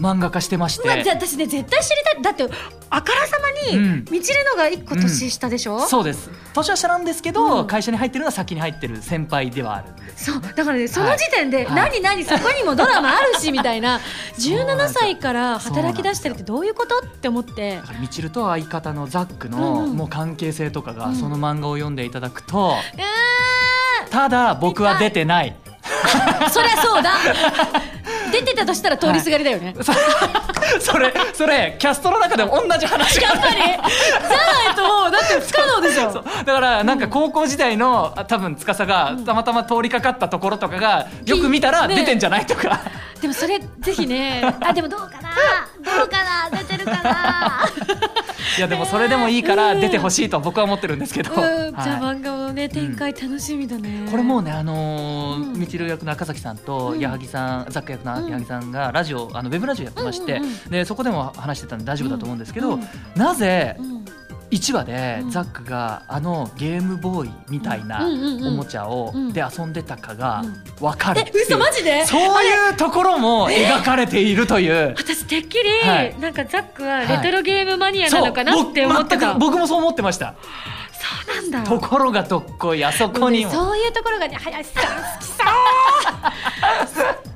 [0.00, 2.22] 漫画化してまして、まあ、私ね絶対知りたい。
[2.22, 2.54] だって
[2.90, 3.36] あからさ
[3.66, 4.04] まに、うん。
[4.10, 6.30] みちるのが一個年下でしょ、そうです。
[6.54, 7.66] 年は下なんですけど、うん。
[7.66, 10.40] 会社に入ってるのは先に入ってる先輩ではあるそう。
[10.40, 11.74] だからねその時点で、はい。
[11.74, 14.00] 何何そこにもドラマあるしみたいな
[14.38, 15.00] 17 そうなんですよ。
[15.00, 17.80] 歳から働き出してるってどういうことって思って。
[18.00, 19.96] みちると相方のザックの、うん。
[19.96, 21.16] もう関係性とかが、うん。
[21.16, 25.54] その漫画を読んでいただくとえただ僕は出てない。
[25.82, 27.12] ー、そりゃそうだ
[28.30, 29.74] 出てたとしたら通りすがりだよね、
[30.80, 33.28] それそれキャストの中でも同じ話が。
[33.28, 33.54] やっぱり。
[33.56, 33.76] じゃな
[34.72, 36.12] いとだって不可能でしょ。
[36.44, 42.80] だからなんか高校時代のあ多分司がたまたま通りかかったところとかがよく見たらね出てんじゃないとか、
[43.20, 44.42] でもそれぜひね。
[44.60, 45.30] あでもどうかな？
[45.98, 46.58] どうかな？
[46.58, 47.64] 出てるかな？
[48.58, 55.60] いやでもそれでもいいから出てほしいと僕は思ってるんですけど、じゃあ漫画のね展開楽しみだね、これもうね、あのーうん。
[55.60, 57.00] みちる役の赤崎さんとうん。
[57.00, 58.30] 矢作さん、ザック役のうん。
[58.30, 60.70] 矢作さんがラジオあのウェブラジオやってまして、うんうんうん。
[60.70, 62.82] でそこでも話してたんで大丈夫だと思うんですけど、うん。
[63.16, 64.04] なぜうん。
[64.50, 65.30] 1話でうん。
[65.30, 68.10] ザックがあのゲームボーイみたいなお
[68.50, 69.32] もちゃをうん。
[69.32, 70.64] で遊んでたかがうん。
[70.80, 71.36] 分かるっていう。
[71.38, 72.04] え嘘マジで？
[72.04, 74.94] そういうところも描かれているという。
[74.96, 76.18] 私てっきり、はい。
[76.18, 80.34] なんかザックはレトロゲームマニアなのかなって思ってた、僕もそう思ってました。
[80.92, 81.70] そうなんだ。
[81.70, 83.52] ところがどっこいあそこにも。
[83.52, 84.88] そういうところがね林さん好
[85.20, 85.36] きそう
[86.88, 87.29] すっごい細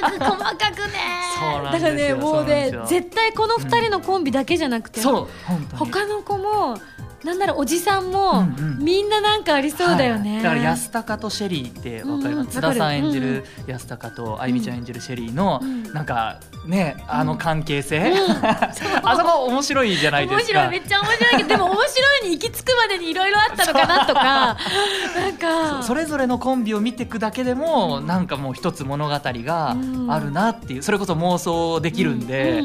[0.00, 0.98] く細かくね。
[1.38, 1.88] そうなんですよ。
[1.88, 5.28] だからねもうね絶対この二人のコンビだけじゃなくて、そう。
[5.44, 6.78] 本当に他の子も
[7.24, 8.46] なんならおじさんも、
[8.78, 10.42] みんななんかありそうだよね、はい。
[10.44, 15.82] だから安高とシェリーってわかります、うんうん津田さん演じる安高とあゆみちゃん演じるシェリーの、うん。
[15.92, 18.46] なんかねあの関係性、うん。
[18.46, 20.60] あそこ面白いじゃないで面すか。
[20.60, 24.56] 白いめっちゃ面白いけど でも面白いに行き着くまでにいろいろあったのかなとか。
[25.20, 25.82] なんか。
[25.82, 29.76] それぞれのコンビを見ていくだけでもなんかもう一つ物語が
[30.08, 32.60] あるなっていうそれこそ妄想できるんで、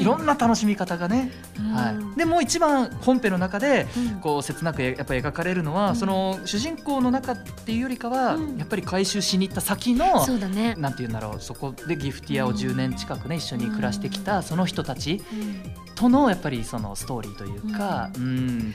[0.00, 1.72] いろんな楽しみ方がね、うん。
[1.72, 5.96] はい、でもう一番本編の中でうんこう切なくやっぱり描かれるのは、うん。
[5.96, 8.56] その主人公の中っていうよりかは、うん。
[8.58, 15.94] やっぱり回収しに行った先のそうだね、なんていうんだろうそこでギフティアを10年近くね一緒に暮らしてきたその人たちうん。
[15.94, 18.74] とのやっぱりそのストーリーというか、うん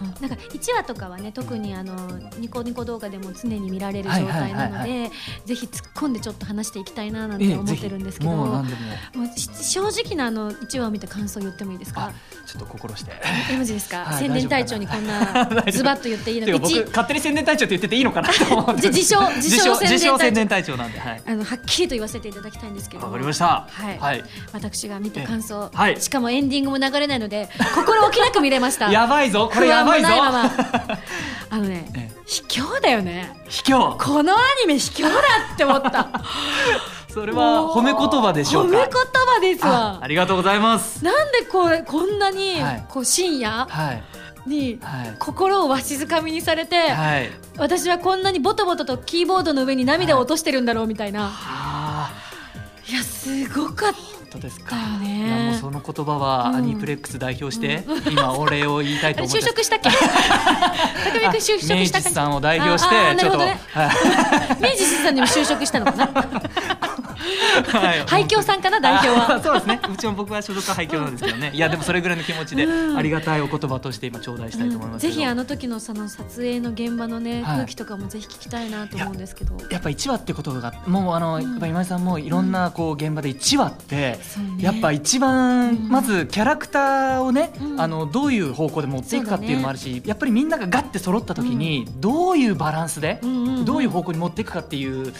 [0.00, 1.94] もうなんか1話とかはね特にあの
[2.38, 5.10] ニコニコ動画でも常に見られる状態なので
[5.44, 8.64] ぜひ突っ込んでちょっと話していきたいななんええて思ってるんですけど、もうも。
[9.36, 12.06] 正直なあの1話を見た感想言ってもいいですか？
[12.06, 12.12] あ
[12.46, 13.12] ちょっと心して。
[13.50, 19.92] えマジですか、はい宣伝隊長にこんなズバッと言っていいのてか 僕一勝手に宣伝隊長って言ってていいのかなと思ってじ自称自称宣伝隊長。
[19.92, 21.22] 自称宣伝隊長なんではい。
[21.26, 23.66] あのはっきりと言わせていただきたいんですけどわかりました。
[23.70, 23.98] はい。
[23.98, 24.24] はい。
[24.52, 26.00] 私が見た感想、はい。
[26.00, 28.90] しかもエンディングも流れないので心置きなく見れました。
[28.92, 29.50] やばいぞ。
[29.52, 30.50] これ不安もないまま
[31.50, 33.32] あのねえ卑怯だよね。
[33.48, 35.10] 卑怯このアニメ卑怯だ
[35.54, 36.08] って思った。
[37.08, 38.76] それは褒め言葉でしょうか。
[38.76, 39.98] 褒め言葉ですあわ。
[40.02, 41.04] ありがとうございます。
[41.04, 42.84] なんでこれこんなに、はい。
[42.88, 44.02] こう深夜はい。
[44.46, 45.16] にはい。
[45.18, 47.30] 心をわしづかみにされて、はい。
[47.58, 52.10] 私はこんなにボトボトとキーボードの上に涙を落としてるんだろうみたいな、ああ
[52.88, 53.92] い、やすごかっ
[54.36, 54.76] 本当ですか？
[55.02, 56.56] いやもうその言葉はうん。
[56.56, 59.90] アニプレックス代表して今お礼を言いたいと思います就職したっけ？
[61.10, 63.38] 匠君就職したさんを代表してちょっと
[64.60, 66.04] 明治さんにも就職したのかな？
[66.06, 66.10] は
[66.82, 66.85] い
[68.06, 69.80] 廃墟さんかな代表はあ そうですね。
[69.92, 71.50] うちも僕は所属は廃墟なんですけどね。
[71.52, 72.96] いやでもそれぐらいの気持ちでうん。
[72.96, 79.56] ありがたいお言葉として今頂戴したいと思いますぜひあの時のその撮影の現場のね、はい空気とかもぜひ聞きたいなと思うんですけど。
[79.70, 81.42] やっぱ1話ってことがもうあの、ん。
[81.42, 84.18] やっぱ今井さんもいろんなこう現場で1話って、
[84.58, 85.88] やっぱ一番、うん。
[85.88, 87.80] まずキャラクターをね、うん。
[87.80, 93.20] あのどういう方向で持っていくかっていうのもあるし、やっぱりみんながガッて揃った時に、どういうバランスで、
[93.64, 95.12] どういう方向に持っていくかっていう、うん。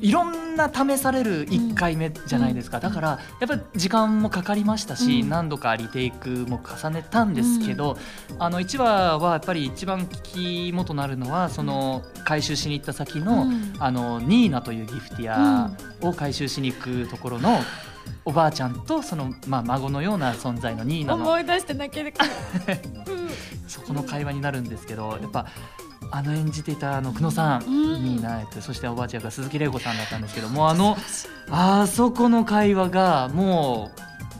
[0.00, 3.08] いろんな試される1回目じゃないですか、だから
[3.40, 5.28] やっぱり時間もかかりましたし、うん。
[5.28, 7.96] 何度かリテイクも重ねたんですけど、
[8.38, 13.74] あの1話はやっぱり一番肝となるのはその回収しに行った先の,、うん。
[13.78, 17.58] あのニーナというギフティアを回収しに行くところの
[18.24, 22.14] おばあちゃんとその、まあ、孫のような存在のニーナの思い出して泣ける。
[23.66, 25.46] そこの会話になるんですけどやっぱ
[26.16, 28.04] あの演じていたあの久野さんうん。
[28.04, 30.96] にな役そしておばあちゃんが鈴木玲子さんだったんですけどもあの
[31.50, 33.90] あそこの会話がも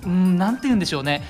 [0.04, 1.22] う、うん、なんて言うんでしょうね。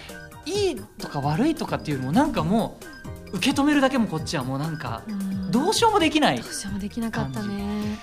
[0.44, 2.93] いいとか悪いとかっていうよりもなんかもう
[3.34, 5.02] 受け止めるだけもこっちはもうなんか
[5.50, 7.98] どうしようもできないどうしようもできなかったね。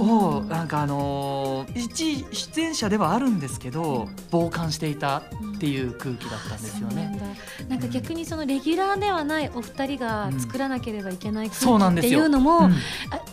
[0.00, 5.22] をなんかあのー一出演者ではあるんですけど傍観していたっ
[5.58, 7.10] ていう空気だったんですよね。
[7.12, 7.40] そうなんだ。
[7.68, 12.72] なんか逆にそのレギュラーではないお二人が作らなければいけないそうな空気っていうのも、うん。
[12.72, 12.76] あ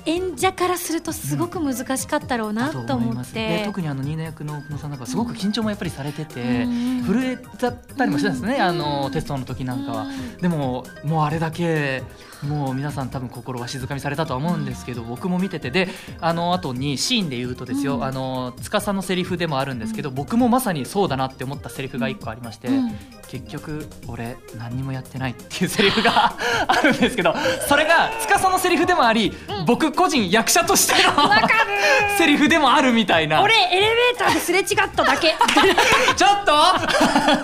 [0.06, 3.64] 演者からするとすごく難しかったろうなだと思って。
[3.66, 7.04] 特にあのニーナ役の久野さんなんかすごく緊張もやっぱりされてて、うん。
[7.06, 8.62] 震えちゃったりもしたんですね、うん。
[8.62, 10.08] あのテストの時なんかは。
[10.42, 12.04] でももうあれだけ
[12.44, 15.90] もう皆さん多分心は静かみされたとは思うんですけど、僕も見ててで
[16.22, 18.04] あの後にシーンで言うとですよ、うん。
[18.04, 22.92] あの司のセリフでもあるんですけど、僕もまさにそうだなって思ったセリフが一個ありまして、うん。
[23.28, 26.34] 結局俺何にもやってないっていうセリフが
[26.68, 27.36] あるんですけど
[27.68, 29.34] それが司のセリフでもあり、
[29.66, 31.30] 僕個人役者としての
[32.18, 33.42] セリフでもあるみたいな。
[33.42, 35.36] 俺エレベーターですれ違っただけ。
[36.16, 36.54] ちょっと！
[36.54, 36.78] あ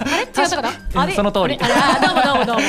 [0.06, 0.44] れ？
[0.44, 1.58] 違ったかなその通り。
[1.60, 1.74] あれ？
[1.74, 2.62] あどうもどうもどうも。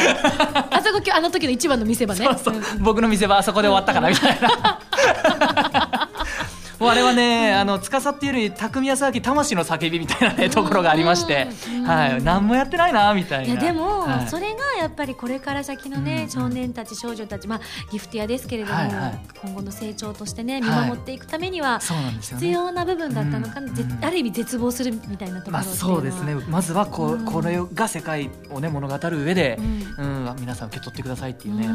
[0.70, 4.80] あそこ今日あの時の一番の見せ場ねそうそう僕の店はあそこで終わったかなみたいな。
[6.90, 11.84] あれはね、あの司っていうより匠康明魂の叫びみたいなねところがありまして、うん。
[11.84, 13.52] はい、何もやってないなみたいな。
[13.52, 14.28] いやでも、はい。
[14.28, 17.60] それがやっぱりこれから先のね、うん少年たち少女たち、まあ、
[17.92, 19.20] ギフティアですけれども、はいはい。
[19.42, 20.88] 今後の成長としてね見はい。
[20.88, 21.80] 守っていくためには。
[22.20, 24.04] 必要な部分だったのかな、ぜうんうん。
[24.04, 26.34] ある意味絶望するみたいなところまあそうですね。
[26.48, 27.24] まずはこう、うん。
[27.24, 29.58] これが世界をね物語る上で、
[29.98, 31.68] ううん、皆さん受け取ってくださいっていうね、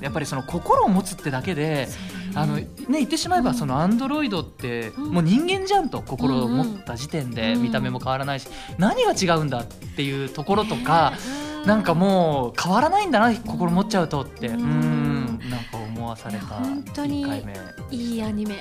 [0.00, 1.88] やっぱりその心を持つってだけで。
[2.34, 5.12] あのね言ってしまえばそのアンドロイドってうん。
[5.12, 14.48] もう人間じゃんと心を持った時点でうん見た目も変わらないし何が違うんだっていうところとかねなんかもう変わらないんだな心持っちゃうとって。
[14.48, 14.60] ううん
[15.38, 17.54] んなんか思わされた本当に1回目。
[17.90, 18.56] いいアニメ。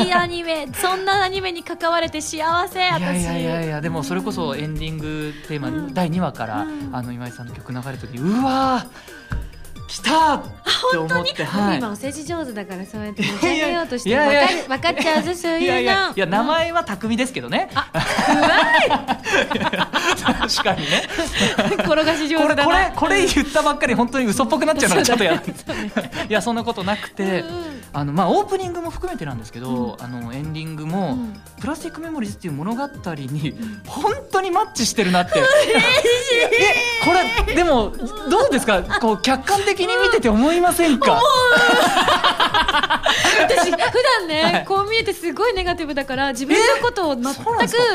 [0.00, 0.66] いいアニメ。
[0.74, 5.94] そんなアニメに関われて幸せい私やいやいやいやでもそれこそエンディングテーマ、うん。
[5.94, 6.90] 第2話から、うん。
[6.92, 9.49] あの今井さんの曲流れた時うわー
[9.90, 10.42] 来たっ
[10.92, 11.78] て思ってはい。
[11.78, 15.80] 今お世辞上手だからそうやって持ち上げようとして分かる分かっちゃうぞそういうの。
[15.80, 17.68] いや名前は匠ですけどね、
[20.56, 21.02] 確かにね。
[21.84, 22.78] 転がし上これこ手だな。
[22.88, 27.44] れこれ言ったばっかり本当に嘘っぽくなっちゃうのがちょっとやいやそんなことなくて、
[27.92, 31.40] あのまあオープニングも含めてなんですけど、うあのエンディングも、うん。
[31.60, 32.82] プラスティックメモリーズっていう物語
[33.16, 33.54] に
[33.86, 35.38] 本当にマッチしてるなって。
[35.40, 35.44] え
[37.04, 37.12] こ
[37.46, 37.92] れでも
[38.30, 38.82] どうですか？
[39.00, 41.20] こう客観的に見てて思いませんか？
[43.42, 43.78] 私普
[44.20, 44.64] 段ね、はい。
[44.66, 47.36] こう見えてすごいネガティブだから自分のことを全く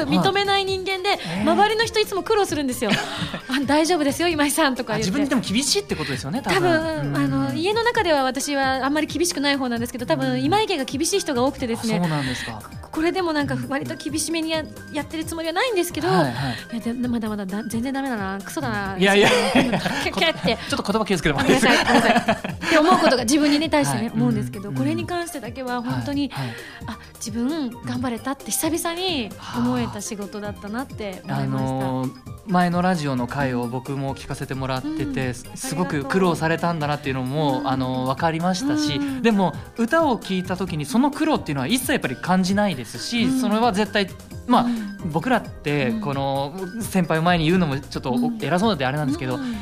[0.09, 1.51] 認めない人間で、えー。
[1.51, 2.91] 周りの人いつも苦労するんですよ。
[3.47, 7.13] あ大丈夫ですよ今井さんとか自分にでも厳しいってことですよね多多分。
[7.13, 12.61] 分、あの家の中では私はあんまり厳しくない方なんですけど多分今井家が厳しい人が多くてですそうねなんですか。
[12.91, 16.33] これでもなんか割と厳しめにややってるつもりはないんですけど、はいはい。
[16.73, 19.29] いやでまだまだだ全然ダメだなクソだないやいや。
[19.29, 20.57] キャッキャって。
[20.69, 21.43] ちょっと言葉気をつけても。
[21.43, 22.67] ごらっていいですかめんなさい。
[22.67, 24.11] って思うことが自分にね対してね、はい。
[24.15, 24.75] 思うんですけど、うん。
[24.75, 26.55] これに関してだけは本当に、はいはい。
[26.87, 31.69] あ自分頑張れたって久々に思えた仕事だったなって思あいました。
[31.71, 35.33] のー前のラジオの回を僕も聞かせてもらってて、うん。
[35.33, 37.67] すすごく苦労されたんだなっていうのも、うん。
[37.67, 39.21] あのー分かりましたし、うん。
[39.21, 43.41] でも歌を聴いた時にその苦労っていうのは一切やっぱり感じないですし、うん。
[43.41, 44.09] それは絶対
[44.47, 45.11] まあ、うん。
[45.11, 46.01] 僕らってうん。
[46.01, 49.53] この先輩を前に言うのもちょっと偉そうであれなんですけど、うん。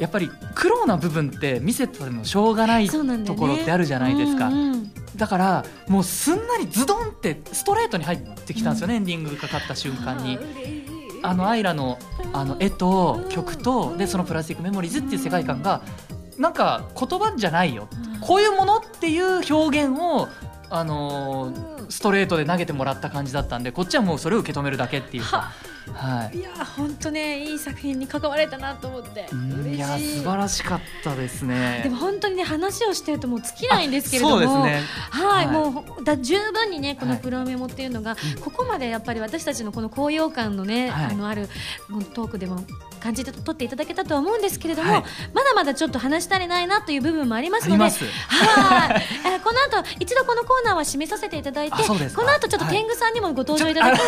[0.00, 4.50] やっぱり苦労な部分って見せてもしょうがないところってあるじゃないですか。
[5.16, 10.38] だからもうすんなりズドンってストレートに入ってきたんですよね、エンディングかかった瞬間に。
[11.22, 11.98] あのアイラの
[12.32, 15.82] あの絵と曲とでその「プラスティックメモリーズ」っていう世界観が
[16.38, 17.88] なんか言葉じゃないよ。
[18.20, 20.28] こういうものっていう表現を
[20.72, 25.52] あのーストレートで投げてもらった感じだったんでこっちはもうそれを受け止めるだけっていうか、
[25.92, 29.28] はい、いや本当ねいい作品に関われたなと思って
[29.66, 29.74] い。
[29.74, 31.80] いや素晴らしかったですね。
[31.84, 34.82] でも本当にね話をしてるともう尽きないんですけれどもそうですね。
[35.10, 35.54] はい、はい。
[35.54, 38.40] もうだ十分にねこのはいプロメモっていうのが、うん。
[38.40, 41.04] ここまでやっぱり私たちのこの高揚感のね、はい。
[41.06, 41.48] あのある
[42.14, 42.64] トークでも
[43.00, 45.04] 感じて取っていただけたとは思うんですけれども、はい。
[45.34, 47.82] まだまだちょっと話し足りないなという部分もありますので。
[47.82, 52.74] はい、えーこの後一度このコーナーは締めさせていただいてこの後ちょっとはい。
[52.74, 54.00] 天狗さんにもご登場いただき、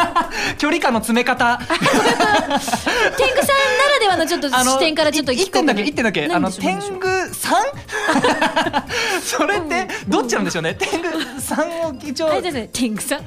[0.58, 1.58] 距離感の詰め方。
[1.68, 7.64] 天狗さんならではのちょっと視点からちょっとい一点だけ一点だけあ何の天狗さん？
[9.22, 10.74] それってどっちなんでしょうね。
[10.78, 13.20] 天狗さんを一応天狗さん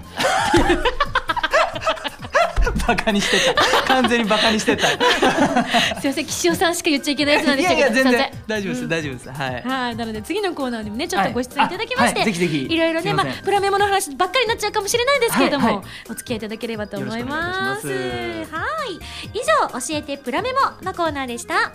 [2.88, 3.84] バカにしてた。
[3.84, 4.92] 完全にバカにしてた。
[4.92, 4.98] い
[6.02, 8.44] すいません岸尾さんしか言っちゃいけないやつなんでしたやいや全然けどすいません。
[8.48, 8.90] 大丈夫です、うん。
[8.90, 9.32] 大丈夫です。
[9.32, 9.64] はい。
[9.64, 12.74] はい、なので次のコーナーにもねちょっとご出演いただきまして、はいあはいぜひぜひ。
[12.74, 15.86] いろいろねまあプラメモの話ばっかりになっちゃうかもしれないですけれども、はいはい。
[16.10, 17.88] お付き合いいただければと思います。
[17.88, 19.00] はい、
[19.34, 21.72] 以上教えてプラメモのコーナーでした。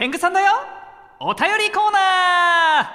[0.00, 0.52] 天狗さんだよ。
[1.18, 2.90] お便りコーナ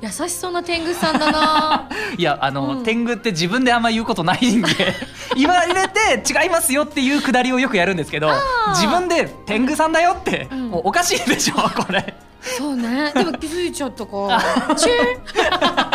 [0.00, 1.88] 優しそうな天狗さんだな。
[1.90, 2.84] ー いやあの、うん。
[2.84, 4.68] 天狗って自分であんま言うことないんで
[5.36, 8.34] 言われて違いますよっていうくだりをよくやるんですけどー。
[8.70, 10.70] 自分で天狗さんだよって、うん。
[10.70, 12.14] もうおかしいでしょこれ。
[12.40, 13.12] そうね。
[13.14, 14.42] でも気づいちゃったか。
[14.76, 14.92] チュ
[15.34, 15.89] で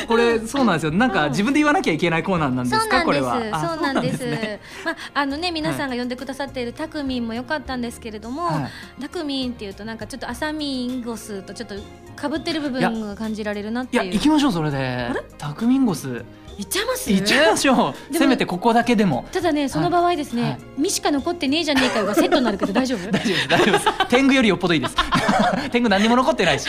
[0.00, 0.92] もこれそうなんですよ。
[0.92, 3.00] なんかうん自分で言わなきゃいけないコーナーなんですそうなんです。
[3.00, 3.40] かこれは。
[3.52, 4.26] あそうなんです。
[4.26, 4.60] ね。
[4.84, 9.02] まああのね皆さんが呼んでくださっているタクミンも良かったんですけれども、はい。
[9.02, 14.04] タクミンっていうとなんかちょっとアサミンゴスとちょっと被ってる部分が感じられるなっていう。
[14.04, 14.78] いや行きましょうそれで。
[14.78, 15.12] れ？
[15.38, 16.24] タクミンゴス
[16.60, 17.10] 行っちゃいます？
[17.10, 18.14] 行っちゃいましょう。
[18.14, 19.24] せめてここだけでも。
[19.32, 20.58] ただねその場合ですね、はい。
[20.76, 23.08] 身しか残ってねえじゃねえかよがセットになるけど大丈夫？
[23.10, 23.48] 大丈夫です。
[23.48, 24.08] 大丈夫です。
[24.08, 24.94] 天狗よりよっぽどいいです。
[25.72, 26.68] 天狗何にも残ってないし。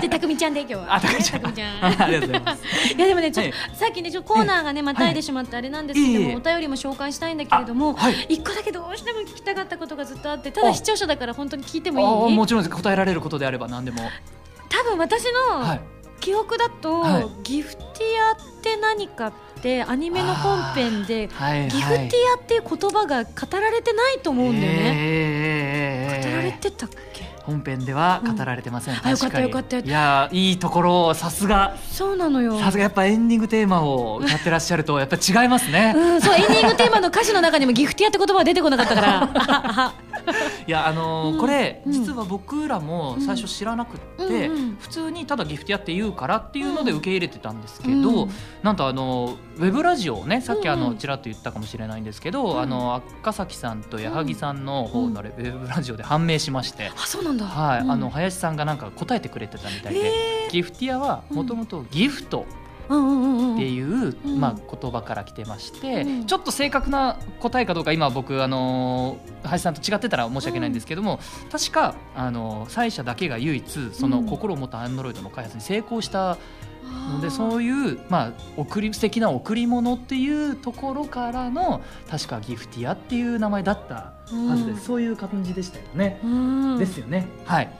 [0.00, 0.94] でたくみちゃんで今日は。
[0.94, 1.42] あたくみちゃん。
[1.84, 2.62] ありがとうございます。
[2.96, 6.26] いやでもねちょっと、はさっきねちょコーナーがねまたいでしまってあれなんですけども、いえ。
[6.28, 6.36] いえ。
[6.36, 8.26] お便りも紹介したいんだけれども、あはい。
[8.28, 10.74] 一個だけどうしても聞きたかったことがずっとあってただあ。
[10.74, 12.36] 視聴者だから本当に聞いてあもいい？
[12.36, 14.02] もちろん答えられることであれば何でも。
[14.68, 15.80] 多分私のはい
[16.20, 17.26] 記憶だと、はい。
[17.42, 17.86] ギフティ
[18.22, 19.32] アって何かっ
[19.62, 27.30] てアニメの本編ではいギフティアっていう言葉が語られてないと思うんだよね、え語られてたっけ？
[27.44, 31.76] 本編では語られてません、んあよかったよかったよいやいいところをさすが。
[31.90, 32.58] そうなのよ。
[32.60, 35.94] さすがやっぱエンディングテーマを歌ってらっしゃるとやっぱ違いますね。
[35.96, 39.94] うん、そうエンディングテーマの歌詞の中にもギフティアって言葉は出てこなかったから
[40.66, 41.40] いやあのーうん。
[41.40, 41.92] これうん。
[41.92, 44.76] 実は僕らも最初知らなくって、うんうん。
[44.80, 46.96] 普通にただギフティアって言うからっていうのでうん。
[46.98, 48.30] 受け入れてたんですけど、うん。
[48.62, 52.60] なんとあのウェブラジオをねさっきあのちらっと言ったかもしれないんですけど、うん。
[52.60, 57.46] あの赤崎さんと矢作さんの方のウェブラジオで判明しまして、あそうなんだ。
[57.46, 57.90] はい、うん。
[57.90, 60.00] あの林さんがなんか答えてくれてたみたいで、
[60.46, 64.40] へギフティアはもともとギフトーうんうんうんうんっていう、うん。
[64.40, 66.26] まあ、言葉から来てまして、うん。
[66.26, 71.18] ちょっと正確な答えかどうか今僕、あのー林さんと違ってたら申し訳ないんですけども、
[71.50, 74.26] 確か、あのー、サ社だけが唯一そのうん。
[74.26, 76.36] 心を持ったアンドロイドの開発に成功した
[77.12, 81.80] ので、そういう、まあ、贈り素敵な贈り物っていうところからの
[82.10, 84.80] 確かギフティアっていう名前だったはずです、うん。
[84.80, 86.78] そういう感じでしたよね、うん。
[86.78, 87.26] ですよね。
[87.44, 87.70] はい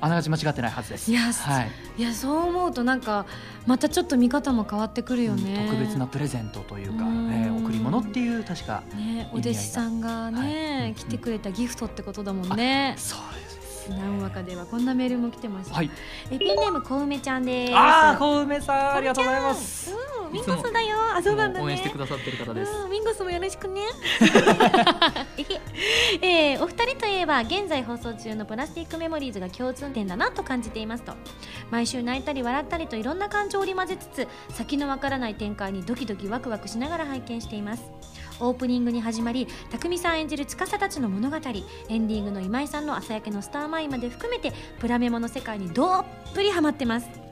[0.00, 1.10] あながち間違ってないはずです。
[1.10, 1.70] いやはい。
[1.98, 3.26] いやそう思うとなんか
[3.66, 7.30] またちょっと見方も変わってくるよね、特別なプレゼントというか、うん。
[7.32, 10.94] えー贈り物っていう確かねお弟子さんがね、はい。
[10.94, 12.94] 来てくれたギフトってことだもんね。
[12.96, 13.49] そうです
[13.90, 15.90] 何話かではこんなメールも来てました、はい。
[16.30, 17.74] えペンネームこうめちゃんです。
[17.74, 19.92] ああ、小梅さん、ありがとうございます。
[19.92, 20.96] うんミンゴスだよ。
[21.16, 21.64] あそうなんだね。
[21.64, 22.72] 応援してくださってる方です。
[22.72, 23.82] うんミンゴスもよろしくね。
[26.22, 31.14] えーお二人といえば現在放送中のプラスティックメモリーズが共通点だなと感じていますと。
[31.70, 37.82] 毎週泣いたり笑ったりといろんな感情を織り交ぜつつ先のわからない展開にドキドキワクワクしながら拝見しています
[38.40, 41.42] オープニングに始まり匠さん演じる司たちの物語エン
[42.08, 47.29] ディングの今井さんの朝焼けのスターマインまで含めてプラメモの世界にどっぷりハマってます。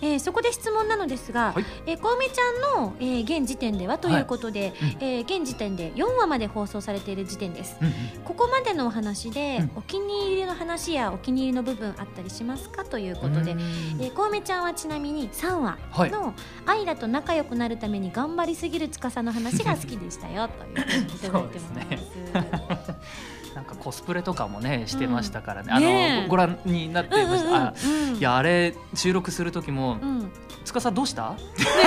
[0.00, 1.64] えーそこで質問なのですが、はい。
[1.86, 7.76] えー、小梅ちゃんの、えー現時点ではということで、うんえー現時点で4話まで放送されている時点です。
[7.80, 7.94] うんうん。
[8.24, 9.70] ここまでのお話で、うん。
[9.76, 13.60] お気に入りの話やお気に入りの部分あったりしますかということで、うん。
[14.00, 16.10] えー、小梅ちゃんはちなみに3話はい。
[16.10, 16.34] の
[16.66, 22.92] アイラと仲良くなるために頑張りすぎる司の話が好きでしたよというふうにいただいてます。
[23.58, 25.72] なんかコスプレとかもねしてましたからね。
[25.72, 27.56] あのごご覧になってました。
[27.56, 28.16] あうんうん。
[28.18, 30.08] いやあれ収録する時もうん。
[30.20, 30.32] うん
[30.64, 31.34] 司どうした？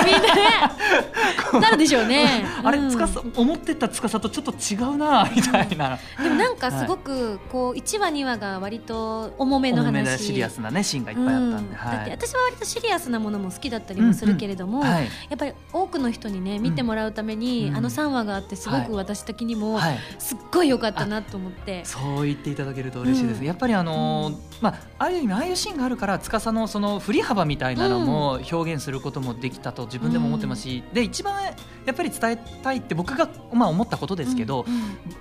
[0.04, 1.60] みんなね。
[1.60, 2.44] なるでしょうね。
[2.64, 2.90] あれうん。
[2.90, 5.98] 司思ってた司とちょっと違うなみたいな。
[6.20, 11.56] でもなんかすごくこう1話2話が割と重めの重め話なシリアスなねシーンがいっぱいあったんで。
[11.56, 11.72] うん。
[11.72, 12.10] だってはい。
[12.10, 15.04] 私は割とシリアスなものも好きだったりもするけれども、はい。
[15.04, 17.76] やっぱり多くの人にね見てもらうために、うん。
[17.76, 19.98] あの3話があってすごくは私的にもはい。
[20.18, 23.46] すっごい良かったなと思って、そう言っていただけると嬉しいです、うん。
[23.46, 24.38] やっぱりあのーうん。
[24.60, 31.42] まあある意味ああいうシーンがあるから司のその振り幅みたいなのも表現することもできたと自分でも思ってますし、で一番
[31.84, 34.64] やっぱり伝えたいって僕がまあ思ったことですけど、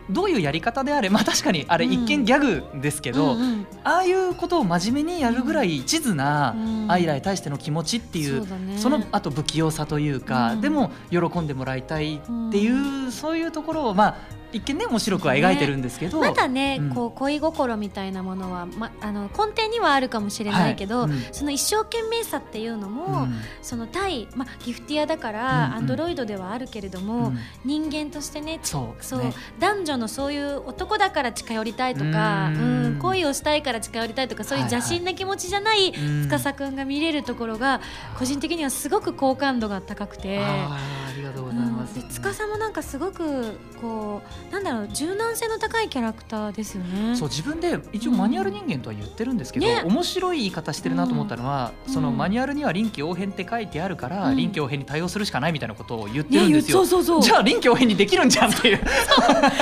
[0.10, 3.68] どういうやり方であれまあ確かにあれうん一見ギャグですけど、うんうん。
[3.84, 6.92] ああいうことを真面目にやるぐらい一途なうん。
[6.92, 10.62] アイラに対しての気持ちっていう、そうそのあと不器用さというか、うん。
[10.62, 16.90] でも喜んでもらいたいっていう、そういうところをまあ一見ね面白くは描いてるんですけど、まだね、うん。
[16.94, 21.12] こう恋心みたいなものは、ま、あの根底にはあるかもしれないけど、はい。
[21.12, 21.22] うん。
[21.32, 23.42] その一生懸命さっていうのも、うん。
[23.62, 27.38] その対、ま、ギフティアだから、アンドロイドではあるけれども、うん。
[27.64, 29.22] 人間としてねそうそう
[29.60, 36.30] 男女のそういう男だから近寄りたいとかううんん恋をしたいから近寄りたいとかそういう邪神な気持ちじゃないうん。
[36.30, 37.82] 司くんが見れるところが
[38.18, 40.40] 個人的にはすごく好感度が高くて。
[40.40, 42.00] あーありがとうございます。
[42.10, 47.16] 司もなんかすごくこうなんだろう柔軟性の高いキャラクターですよね。
[47.16, 49.82] そう自分で一応マニュアル人間とは言ってるんですけど、ね。
[49.86, 51.94] 面白い言い方してるなと思ったのは、うん。
[51.94, 54.38] そのマニュアルには臨機応変って書いてあるから、うん。
[54.38, 56.78] 臨機応変に対応するしかないみたいなことを言ってねるんですよ。
[56.80, 57.22] そうそうそう。
[57.22, 58.78] じゃあ臨機応変にできるんじゃんっていう。
[59.12, 59.62] そこがす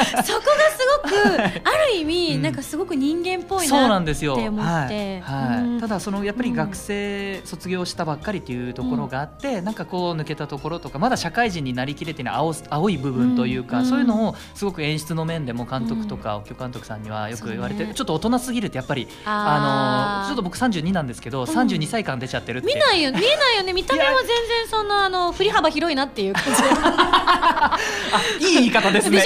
[1.03, 1.47] ごくあ
[1.91, 4.33] る意味、うんなんかすごく人間っぽいそうななんですよ。
[4.33, 5.21] って思ってはい。
[5.21, 5.63] はい。
[5.63, 5.79] うん。
[5.79, 13.85] ただそのやっぱり学生卒業したばっかりっていうところがあって、なんかこう抜けたところとかまだ社会人になりきれてない青青い部分というか、うん。
[13.85, 22.67] そういうのをすごく演出の面でも監督とか助監督さんにはよく言われて、ちょっと大人すぎるってやっぱりあのちょっと僕32なんですけど、32歳間出ちゃってるって。
[22.67, 23.73] 見ないよ 見えないよね。
[23.73, 26.69] 見た目は全然そんなあの振り幅広いなっていう感じで。
[28.39, 29.23] いい言い方ですね。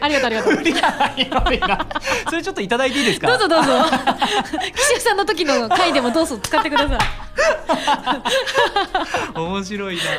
[0.00, 0.54] ありがとうありがとう。
[0.56, 1.86] 振り幅広いな。
[2.28, 3.26] それちょっといただいていいですか？
[3.28, 3.72] どうぞどうぞ。
[4.74, 6.98] 岸田さんの時の回でもどうぞ使ってください。
[9.34, 10.16] 面白いなそれ。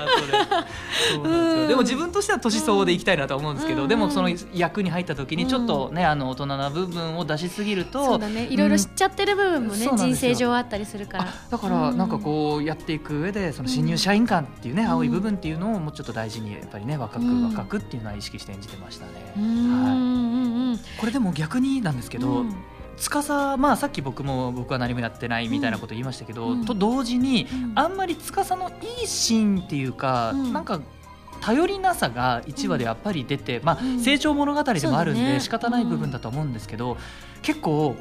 [1.15, 1.67] そうなんですうんよ。
[1.67, 3.87] でも自分としては年相応でいきたいなとは思うんですけど、うん。
[3.87, 8.03] でもその役に入った時にちょっとね、あの大人な部分を出しすぎると。
[8.03, 8.47] そうだね。
[8.49, 11.23] いろいろ知っちゃってる部分もね、人生上あったりするから。
[11.25, 14.89] あだからなんかこうやっていく上でその新入社員感っていうね、ん。
[14.89, 17.43] 青い部分っていうのをもうちょっと大事にやっぱりね若くうん。
[17.49, 19.11] 若くっていうのは意識して演じてましたね。
[20.99, 22.55] これでも逆になんですけど、うん。
[22.97, 26.65] 司まあさっき僕も僕は何もやってないみたいなこと言いましたけど、うん。
[26.65, 27.71] と同時に、うん。
[27.75, 30.53] あんまり司のいいシーンっていうか、うん。
[30.53, 30.81] なんか
[31.41, 33.99] 頼りなさが1話でやっぱり出て、まあうん。
[33.99, 36.97] 成長物語でもあるんで仕方ない部分だと思うんですけど、
[37.41, 37.95] 結構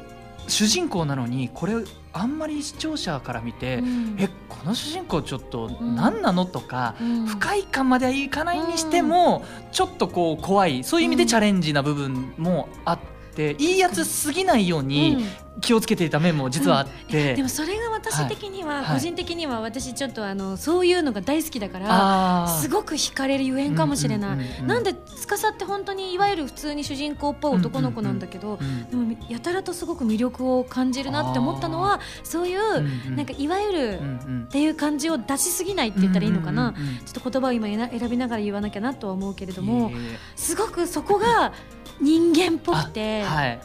[0.47, 1.73] 主人公なのにこれ
[2.13, 4.15] あんまり視聴者から見て、うん。
[4.19, 5.95] えこの主人公ちょっとん。
[5.95, 7.25] 何なのとか、うん。
[7.25, 13.16] 不快感まではいかないにしても、ちょっとこう怖いそういう意味でチャレンジな部分もあって、
[13.59, 15.25] いいやつすぎないように
[15.61, 18.95] 気をつけていた面も実はあって、でもそれが私的には、はい。
[18.95, 33.15] 個人的には私ちょっとあのそういうのが大好きだからすごく惹かれるゆえんかもしれない、うんうんうんうんなんで司って本当にいわゆる普通に主人公っぽい男の子なんだけど、うんでもやたらとすごく魅力を感じるなって思ったのはそういう、うんうん。
[33.15, 34.43] なんかいわゆる、うんうん。
[34.47, 39.91] っていう感じを出しすぎないって言ったらいいのかな、うんうんうんうんちょっと言葉を今選選びながら言わなきゃなとは思うけれども
[40.35, 41.53] すごくそこが
[42.01, 43.59] 人間っぽくて、はい。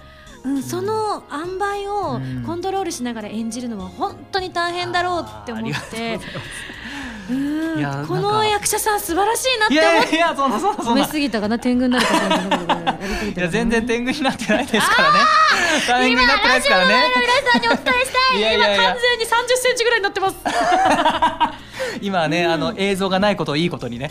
[0.45, 2.43] うん、その塩梅をうん。
[2.45, 6.19] コントロールしながら演じるのは本当に大変だろうって思って
[7.31, 15.19] いやこの役者さん素晴らしいなってい思っやいやそんなそんなそんな褒めすぎたかな天狗になるかと思ったいや全然天狗になってないですからね。
[15.87, 16.95] 天狗になってないですからね。
[17.17, 18.39] 皆さんにお伝えしたい。
[18.39, 18.75] いやいやいや。
[18.75, 20.37] 今完全に30センチぐらいになってます。
[22.01, 24.11] 今はね、あの映像がないことをいいことにね。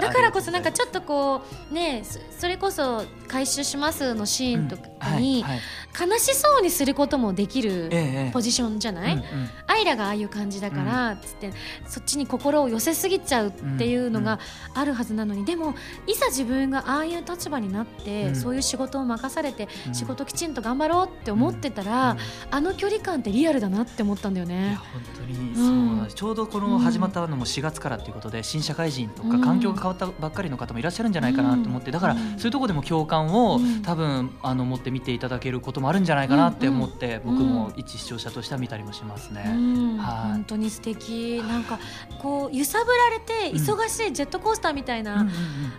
[0.00, 5.60] だからこそなんかちょっとこうねそそれこそ回収しますのシーンとかにはいはい
[5.98, 9.24] 悲しそうにすることもできるええポジションじゃない、うんうん。
[9.66, 11.52] アイラがああいう感じだから、つって
[11.86, 14.38] そっちに心を寄せすぎちゃうっていうのが
[14.74, 15.74] あるはずなのに、でも
[16.06, 18.36] いざ自分がああいう立場になって、うん。
[18.36, 19.94] そういう仕事を任されて、うん。
[19.94, 22.18] 仕事きちんと頑張ろうって思ってたら、うん。
[22.50, 24.78] あの距離感ってリアルだなって思ったんだよね。
[24.92, 29.40] 本当にそうなんです、ちょうどこの始まったのも4月からということで、新社会人とかうん。
[29.40, 32.18] 環境が変わったばっかりの方もいらっしゃるんじゃないかなと思ってだからうん。
[32.38, 33.82] そういうところでも共感を、うん。
[33.82, 39.44] 多分あの持って見ていただけることもあるんじゃないかなって思って、うん僕も一視聴者としては見たりもしますね。
[39.46, 40.32] うんはい。
[40.32, 41.42] 本当に素敵。
[41.46, 41.78] なんか
[42.20, 45.30] こう揺さぶられてうん忙しいジェットコースターみたいなうん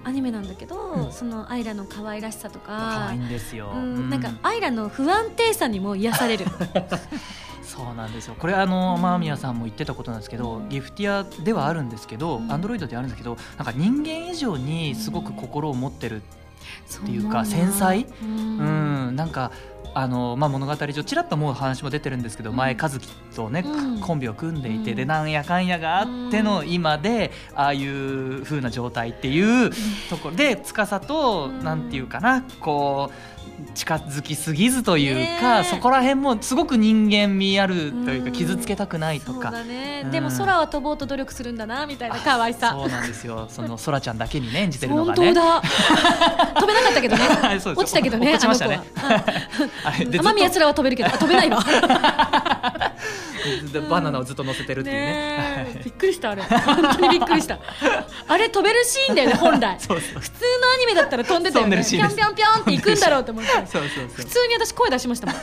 [0.03, 1.11] アニメなんだけど、うん。
[1.11, 3.73] そのアイラの可愛らしさと可か愛いんですよ。
[3.73, 6.45] なんかアイラの不安定さにも癒される。
[7.63, 8.35] そうなんですよ。
[8.39, 12.51] これあの間宮さんも言ってたことなんですけど、ギフティアではあるんですけど、うん。
[12.51, 18.05] アンドロイドであるんですけどなんか人間以上にすごく心を持ってるっていうか繊細？
[18.21, 19.51] ううんん、なんか
[19.99, 22.55] あの、まあ、物語上ちらっともう話も出てるんですけど、うん。
[22.55, 22.99] 前和樹
[23.35, 23.99] とね、うん。
[23.99, 24.95] コンビを組んでいて、うん。
[24.95, 29.71] でなんやかんやがあっての今でああいう風な状態っていう
[30.09, 31.63] ところで司と、うん。
[31.63, 33.36] なんていうかなこう
[33.73, 35.63] 近づきすぎずというねか、え。
[35.63, 38.31] そこら辺もすごく人間味あるというか、うん。
[38.31, 39.51] 傷つけたくないとか。
[39.51, 40.11] だね、うん。
[40.11, 42.71] でも空は飛ぼうと努力するんだなみたいな可愛さ。
[42.71, 43.47] そうなんですよ。
[43.49, 45.33] そのそらちゃんだけにね演じてるの本がね。
[45.33, 45.61] 当だ。
[46.59, 47.23] 飛べなかったけどね。
[47.75, 48.81] 落ちたけどね落ちましたね。
[48.95, 49.23] あの子は。
[49.85, 50.29] あれでずっと。
[50.29, 51.09] 雨宮すらは飛べるけど。
[51.09, 51.63] あ飛べないわ。
[51.63, 51.71] で
[53.89, 55.05] バナナをずっと乗せてるっていうね。
[55.05, 55.81] ねえ。
[55.83, 56.41] びっくりしたあれ。
[56.43, 57.59] 本当にびっくりした。
[58.27, 59.77] あれ飛べるシーンだよね本来。
[59.79, 61.77] そうそう普通のアニメだったら飛んでたよね。
[61.77, 63.51] ピョンピョンピョンって行くんだろうと思って。
[63.53, 65.35] そうそうそう普通に私声出しましたもん。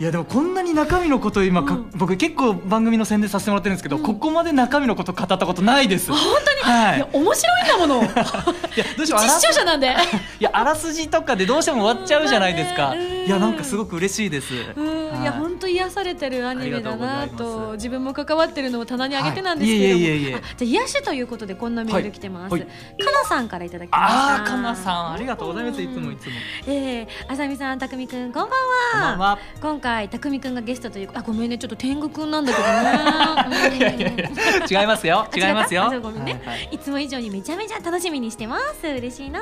[0.00, 1.90] いやでもこんなに中身のこと今か、うん。
[1.94, 4.02] 僕結構番組の宣伝させてもらってるんですけど、うん。
[4.02, 6.10] ここまで中身のこと語ったことないです。
[6.10, 6.18] 本
[6.64, 6.74] 当に？
[6.74, 6.96] はい。
[6.96, 8.02] いや面白いんだもの。
[8.02, 9.94] いやどうしようあら実視聴者なんで。
[10.40, 15.10] いやあらすじとかでどうしても終わっちゃうじゃないですか、うんいやなんかすごく嬉しいです、うん。
[15.10, 15.22] はい。
[15.22, 20.06] いや本当癒されてるアニメだなと自分も関わってるのを棚に上げてなんですはいけれども、い。
[20.06, 20.34] えいえいえいえ。
[20.36, 22.60] あじゃあ癒しということでこんなメール来てます、はい。
[22.60, 23.04] はい。
[23.04, 24.08] かなさんからいただきました。
[24.08, 25.12] ああかなさん。
[25.12, 25.82] ありがとうございます。
[25.82, 26.32] いつもいつも。
[26.66, 29.38] えー、あさみさんたくみくんこんばんは。
[29.60, 31.58] 今回たくみくんがゲストというあごめんね。
[31.58, 34.30] ちょっと天狗くんなんだけどね
[34.70, 35.26] 違いますよ。
[35.32, 35.74] あ違います。
[35.74, 35.90] よ。
[36.02, 36.68] ごめんね、はいはい。
[36.72, 38.86] いつも以上にめちゃめちゃ楽しみにしてます。
[38.86, 39.40] 嬉しいな。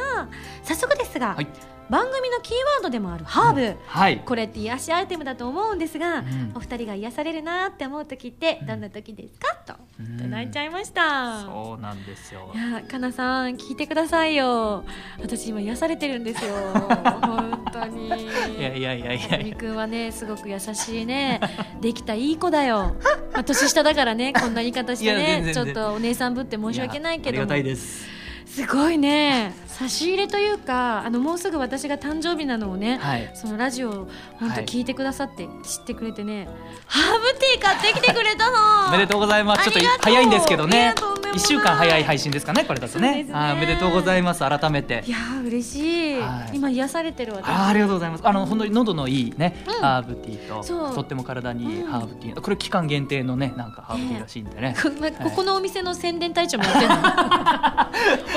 [0.63, 1.47] 早速ですが、はい
[1.91, 4.19] 番組のキーワードでもあるハーブ、はい。
[4.25, 6.53] これって癒しアイテムだと思うんですが、ん。
[6.55, 10.43] お二人が癒されるなって思う時ってどんな時ですか、とうん。
[10.43, 11.43] いちゃいました。
[11.43, 12.51] そうなんですよ。
[12.55, 14.85] いやかなさん聞いてくださいよ。
[15.21, 16.55] 私今癒されてるんですよ。
[17.23, 18.09] 本当に。
[18.09, 19.15] いやいやいやいや。
[19.15, 21.41] いやみくんはねすごく優しいね。
[21.81, 22.97] できたいい子だよ、
[23.33, 25.43] まあ、年下だからねこんな言い方してね。
[25.45, 25.55] 然。
[25.55, 28.07] ちょっとお姉さんぶって申し訳ないけどありがたいです。
[28.47, 33.31] すごいね差し入れというかあのもうすぐ私が誕生日なのをね、はい。
[33.35, 33.93] そのラジオを
[34.39, 34.65] 本当はい。
[34.67, 36.49] 聞いてくださって、知ってくれてね
[36.87, 38.89] ハーブティー買ってきてくれたの。
[38.89, 39.65] おめでとうございます。
[39.65, 40.95] ちょっと早いんですけどいね。
[41.35, 43.25] 一週間早い配信ですかね、これだとね。
[43.25, 43.33] ね。
[43.33, 44.41] はいおめでとうございます。
[44.41, 45.03] 改めて。
[45.07, 45.11] い。
[45.11, 46.57] やー嬉しい、はい。
[46.57, 47.47] 今癒されてる私。
[47.49, 48.27] あーありがとうございます。
[48.27, 49.73] あの本当に喉のいいね、うん。
[49.81, 51.91] ハーブティーととっても体にいいうん。
[51.91, 52.41] ハーブティー。
[52.41, 54.77] これ期間限定のねなんかハーブティーらしいんでね。
[54.81, 56.97] こまここのお店の宣伝隊長もやってんの？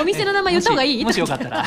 [0.00, 1.04] お店の名前言った方がいい？
[1.04, 1.64] もしよかったら。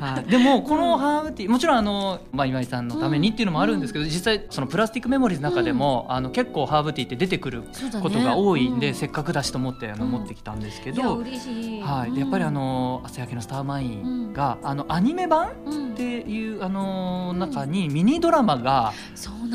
[0.00, 7.62] はい、でもこのハーブティーもちろんあの、まあ、今井さんのためにっていうのもあるんですけど、実際そのプラスティックメモリーズの中でも、あの結構ハーブティーって出てくる
[8.02, 8.94] ことが多いんで、うん。
[8.94, 18.92] せっかくだしと思ってあの、うん持ってきたんですけいやど、嬉しい、はい、でやっぱりあの「朝焼けのスターマインが」あのアニメ版うん、っていうあの中にミニドラマが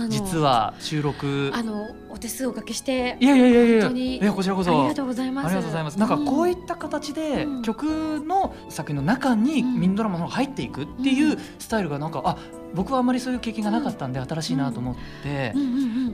[0.10, 1.52] 実は収録。
[1.54, 4.34] あのお手数おかけしていやいやいやいや。
[4.34, 4.72] こちらこそ。
[4.72, 5.46] ありがとうございます。
[5.48, 6.00] ありがとうございます。
[6.00, 7.62] なんかこういっった形でうん。
[7.62, 7.84] 曲
[8.26, 9.80] の作品の中にうん。
[9.80, 12.38] ミニドラマの入っていくっていうスタイルがなんかあ
[12.74, 15.54] 僕はあんまりそういう経験がなかったんで新しいなと思って。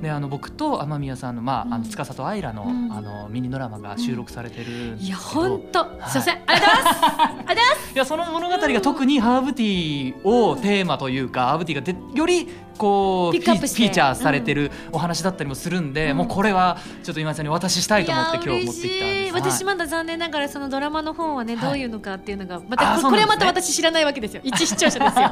[0.02, 1.84] であの僕と雨宮さんのまああうん。
[1.84, 2.92] の司と愛らのうん。
[2.92, 5.84] あのミニドラマが収録されてるいや本当。
[5.84, 6.38] すいません。
[6.46, 7.94] ありがとうございます。
[7.96, 13.76] いやその物語が特にハーブティーをテーマというか、ハーブティーがでよりこうピックアップして。
[13.76, 16.18] フィーチャーされてるお話だったりもするんで、うん。
[16.18, 19.34] もうこれはちょっと今井さんにお渡ししたいと思って今日持ってきたんです。
[19.34, 21.70] 私まだ残念ながらそのドラマの本はね、はい。
[21.70, 24.42] どういうのかっていうのがまあたこれはまた私知らないわけですよ。
[24.44, 25.32] 一視聴者ですよ。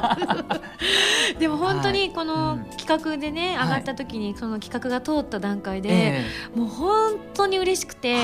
[1.38, 2.64] でも本当にこうのん。
[2.76, 3.66] 企画でね、はい。
[3.66, 6.24] 上がった時にその企画が通った段階で、え
[6.54, 8.16] もう本当に嬉しくて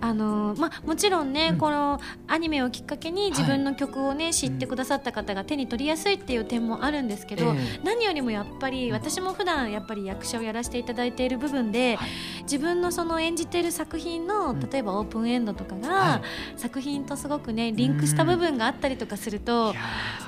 [0.00, 1.58] あの、まあ、もちろんね、うん。
[1.58, 7.80] このアニメをきっかけに自分の曲をね、知ってくださった方が手に取りやすいっていう点もあるんですけど、ええ。
[7.84, 12.10] 何よりもやっぱり私も普段やっぱり役者をやらせていただいている部分で、はい。
[12.42, 14.60] 自分のその演じている作品のうん。
[14.60, 16.22] 例えばオープンエンドとかが、は
[16.56, 19.74] 作品とすごくねリンクした部分があったりとかすると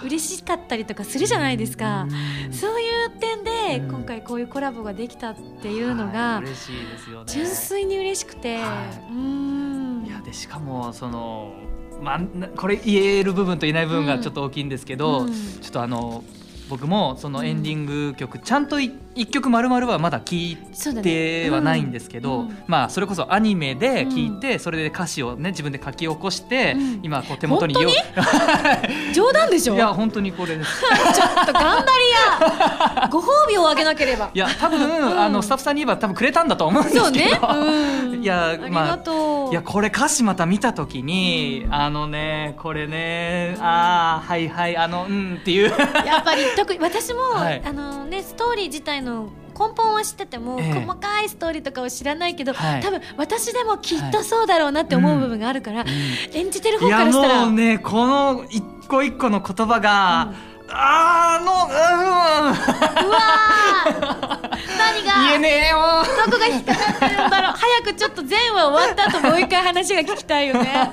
[0.03, 2.03] 嬉しかったりとかするじゃないですか。
[2.03, 2.53] うん。
[2.53, 3.89] そういう点でうん。
[3.89, 6.47] 今回こういうコラボができたっていうのはがい
[7.27, 9.13] 純粋に嬉しくて、はい。
[9.13, 10.05] うん。
[10.07, 11.53] いやでしかもその
[12.03, 15.33] まあなこれ言える部分と言えない部分がちょっと大きいんですけど、うん。
[15.33, 16.23] ちょっとあの
[16.69, 20.57] 僕もそのエンディング曲、ちゃんとい一曲丸々はまだ聴い
[21.03, 22.47] てはないんですけど、うん。
[22.49, 27.01] うんまあそれこそアニメで聴いて、それで歌詞をね自分で書き起こして、うん。
[27.03, 27.89] 今こう手元によ
[29.15, 29.75] 冗談でしょ？
[29.75, 30.71] いや本当にこれです。
[31.15, 31.89] ちょっと頑張り
[33.01, 33.09] や。
[33.13, 34.31] ご褒美をあげなければ。
[34.35, 37.05] いや多分、あのスタッフさんに言えば多分くれたんだと思うんですけど。
[37.05, 37.41] そうね、
[38.13, 39.17] うん、いやありがとう、
[39.51, 41.75] いやこれ歌詞また見た時に、うん。
[41.75, 45.71] あのねこれねああはいはいあのうんっていう。
[46.05, 47.63] やっぱり特に私も、はい。
[47.65, 50.73] あのねストーリー自体の根本は知ってても、ええ。
[50.81, 52.81] 細かいストーリーとかを知らないけど、はい。
[52.83, 55.85] 多分私でもきっとそうだろうなって思う部分があるから、
[56.35, 57.47] 演じてる方からしたら。
[57.47, 60.35] もうねこの一個一個の言葉が、
[60.69, 63.07] あのうん。
[63.07, 63.91] うわー。
[64.79, 65.13] 何が。
[65.29, 65.79] 言えねえよ。
[66.27, 67.53] どこが引っかかってるんだろう。
[67.57, 70.91] 早くちょっと前話終わった後もう一回話が聞きたいよね。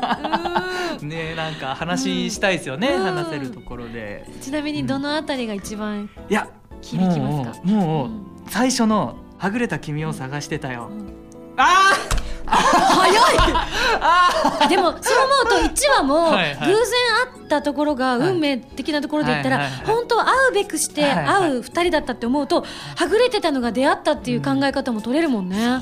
[1.02, 3.04] うねなんか話したいですよね、うん。
[3.04, 4.26] 話せるところで。
[4.30, 6.48] んちなみにどのあたりが一番いや
[6.82, 7.64] 響きますか？
[7.64, 8.10] もう
[8.50, 11.10] 最初の「はぐれた君を探してたよ」ん。
[11.58, 11.94] あ
[12.46, 13.08] 早
[14.66, 14.70] い。
[14.70, 22.66] でもそう思うと1話も偶然会ったところが運命的なところで言ったら本当は会うべくして会う2人だったって思うと
[22.96, 25.82] はぐれてたのが出会ったっていう考え方も取れるもんね。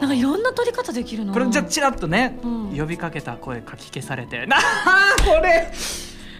[0.00, 1.32] なんかいろんな取り方できるな。
[1.32, 2.76] これじゃあちらっとね、うん。
[2.76, 4.46] 呼びかけた声かき消されて。
[4.48, 4.60] なあ
[5.24, 5.70] これ、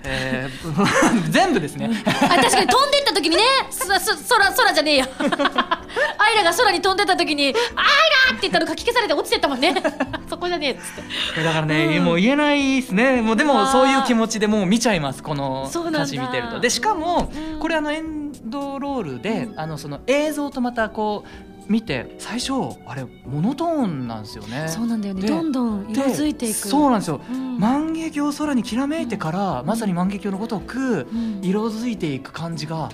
[0.05, 1.91] えー 全部ですね。
[2.07, 5.09] あ確かに飛んでった時にねそそ空空じゃねえや
[6.19, 9.75] アイラが空に飛んでった時に「アイラ!」って言ったのかき消されて落ちてったもんね。
[10.29, 11.43] そこじゃねえっつって。
[11.43, 13.21] だからね、うんもう言えないですね。
[13.21, 16.61] もうでもそういう気持ちでもう見ちゃいますこの歌詞見てると。
[16.61, 17.59] でしかも、うん。
[17.59, 19.61] これあのエンドロールで、うん。
[19.61, 22.53] あのその映像とまたこう見て最初
[22.85, 24.67] あれモノトーンなんですよね。
[24.69, 25.23] そうなんだよね。
[25.23, 26.65] でどんどん色づいていく。
[26.65, 27.61] でそうなんですよ、うん。
[27.61, 31.41] 万華鏡空にきらめいてから、まさに万華鏡のごとくうん。
[31.43, 32.91] 色づいていく感じが、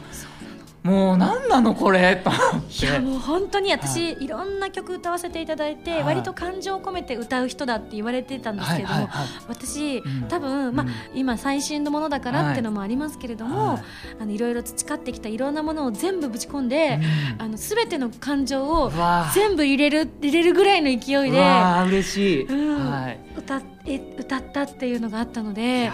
[0.86, 2.16] もう何なのこれ？
[2.16, 2.30] と。
[2.30, 6.02] 思っていやもう本当に私、い、ろんな曲歌わせていただいて、はい。
[6.04, 9.28] 割と感情を込めて歌う人だって言われてたんですけれども、はいはいはい。
[9.48, 10.22] 私、うん。
[10.28, 11.18] 多分、まあうん。
[11.18, 13.82] 今最新のものだからっていうのもありますけれども、はい。
[14.20, 17.00] あのいろいろ培ってきたいろんなものを全部ぶち込んで、
[17.36, 17.42] うん。
[17.42, 18.92] あの全ての感情を
[19.34, 21.42] 全部入れる入れるぐらいの勢いうで
[21.88, 22.90] 嬉しい、うん。
[22.90, 25.90] はい歌え歌ったっていうのがあったのいで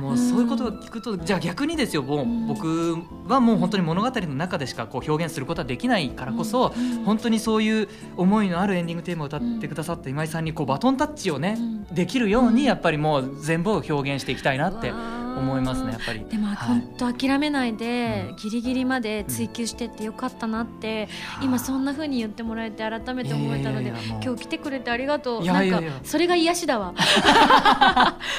[0.00, 2.46] もうそういうことを聞くと、じゃあ逆にですよもう、うん。
[2.46, 14.92] 僕はもう本当に物語の中でしかこう表現することはできないからこそ、うん本当にそういう思いのあるエンディングテーマを歌ってくださった今井さんにこうバトンタッチをね、うんできるようにやっぱりもう全部を表現していきたいなって
[15.36, 16.24] 思いますねやっぱり。
[16.24, 16.56] でもはい。
[16.56, 18.36] 本当諦めないで、うん。
[18.36, 21.08] ギリギリまで追求してってよかったなって、
[21.42, 25.42] 今そんな風に言ってもらえて改めて思えたのでいやいやいや今日来てくれてありがとう。
[25.42, 26.94] いなんかそれが癒しだわ。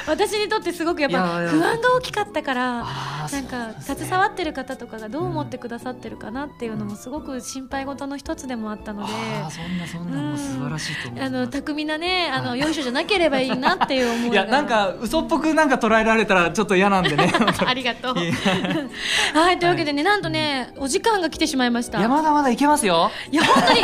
[0.08, 1.18] 私 私にとってすごくやっぱ
[1.48, 2.86] 不安が大きかったから
[3.32, 9.14] なんか携わってる方とかがどう思ってくださってるかなっていうのもすごく心配事の一つでもあったので。
[9.50, 14.34] そんなそんなもう素晴らしいと思いあの巧みなねあのはいよいしょじゃなければいいなっていう思いが。
[14.34, 17.32] いやなんか嘘っぽくなんか捉えられたらちょっと嫌なんでね。
[17.66, 18.16] ありがとう。
[18.16, 22.00] はいというわけでねなんとねお時間が来てしまいました。
[22.00, 23.12] いやまだまだいけますよ。
[23.32, 23.82] いや本当に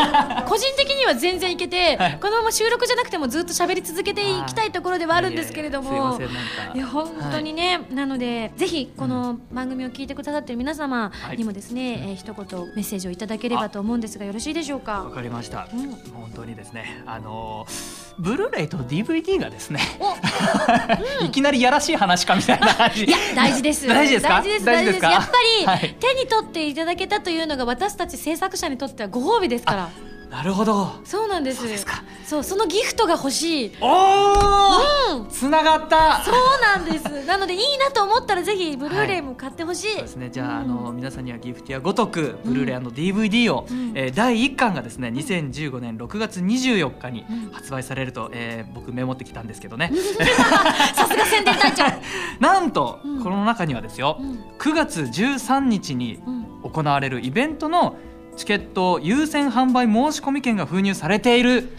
[0.48, 2.18] 個人的には全然いけて、はい。
[2.22, 6.20] このまま収録じゃなくてもずっと喋り続けていきたいところではあるんですけれども。
[6.74, 6.78] い。
[6.78, 11.38] や本当にね、なのでぜひこの番組を聞いてくださってる皆様はい。
[11.38, 15.12] にもですね、えー一言メッセージをいただければと思うんですがよろしいでしょうわか。
[15.16, 15.92] かりました、うん。
[16.14, 17.66] 本当にですねあの
[18.18, 19.80] ブルーレイと DVD がですね
[21.22, 23.88] いきなりやらしい話かみたいな話いや大事です。
[23.88, 24.30] 大事ですか？
[24.40, 24.66] 大事です。
[24.66, 25.12] 大事ですか？
[25.12, 25.96] やっぱり、はい。
[26.00, 29.90] 手に取っていただけたというのが私たち制作者にとってはご褒美ですから
[30.30, 30.92] なるほど。
[31.06, 31.60] そうなんです。
[31.62, 32.04] そうですか。
[32.26, 33.72] そうそのギフトが欲しい。
[33.80, 33.88] お
[35.14, 35.30] おうん。
[35.30, 36.24] つながった。
[36.24, 37.04] そうなんです。
[37.26, 40.30] なのでいいなと思ったらぜひブルーレイも買ってほしい、そうですね。
[40.32, 40.72] じゃあ,、うん。
[40.80, 43.92] あの皆さんにはギフトやごとくブルーレイ &DVD を、うん。
[43.96, 47.52] えー第1巻がですね2015年6月24日にうん。
[47.52, 49.92] 発売されると、えー僕メモってきたんですけどね。
[50.96, 51.84] さすが宣伝隊長。
[52.40, 53.24] なんと、うん。
[53.24, 54.40] この中にはですようん。
[54.60, 56.46] 9月13日にうん。
[56.64, 57.96] 行われるイベントの
[58.36, 61.70] チケット優先販売申し込み券が封入されている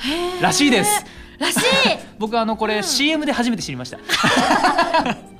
[0.41, 1.05] らしいです。
[1.39, 1.61] らしい。
[2.19, 2.83] 僕あのこれ、うん。
[2.83, 3.99] CM で初めて知りました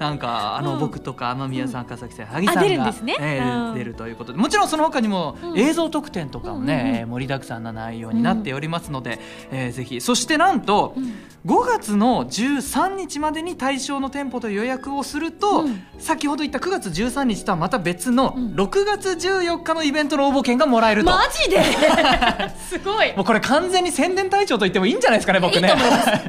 [0.00, 0.80] なんかあの、うん。
[0.80, 3.72] 僕とか雨宮さん、赤崎さん萩さんがあ出るんですね。
[3.74, 4.38] 出るということで。
[4.38, 5.58] もちろんその他にもうん。
[5.58, 9.20] 映像特典とかもね、盛りだくさんな内容になっておりますので、
[9.50, 10.00] えーぜひ。
[10.00, 11.12] そしてなんと、うん。
[11.46, 15.82] 5月の13日までに対象の店舗と予約をすると、うん。
[15.98, 18.54] 先ほど言った9月13日とはまた別のうん。
[18.54, 21.62] 6月14日のイベントの応募券がもらえると、マジで？
[22.70, 23.14] すごい。
[23.14, 25.74] もうこれ完全に宣伝隊長と言ってもいいんじゃないですかね僕ね。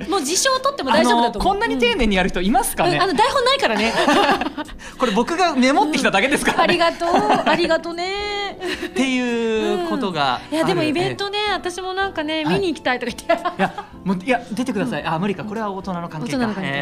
[0.09, 3.01] もう自称取っても大丈夫だとこんなに丁寧にやる人いますかね、うん。
[3.01, 3.93] あの台本ないからね。
[4.97, 7.09] これ僕がメモってきただけですからね、ありがとう
[7.45, 8.57] ありがとうね。
[8.85, 12.55] っていうことがいやでもイベンえトね私もなんかねはい。
[12.55, 13.49] 見に行きたいとか言って。
[13.57, 15.43] えいやもういや出てください、あ無理か。
[15.43, 16.47] これは大人の関係か。
[16.47, 16.81] 大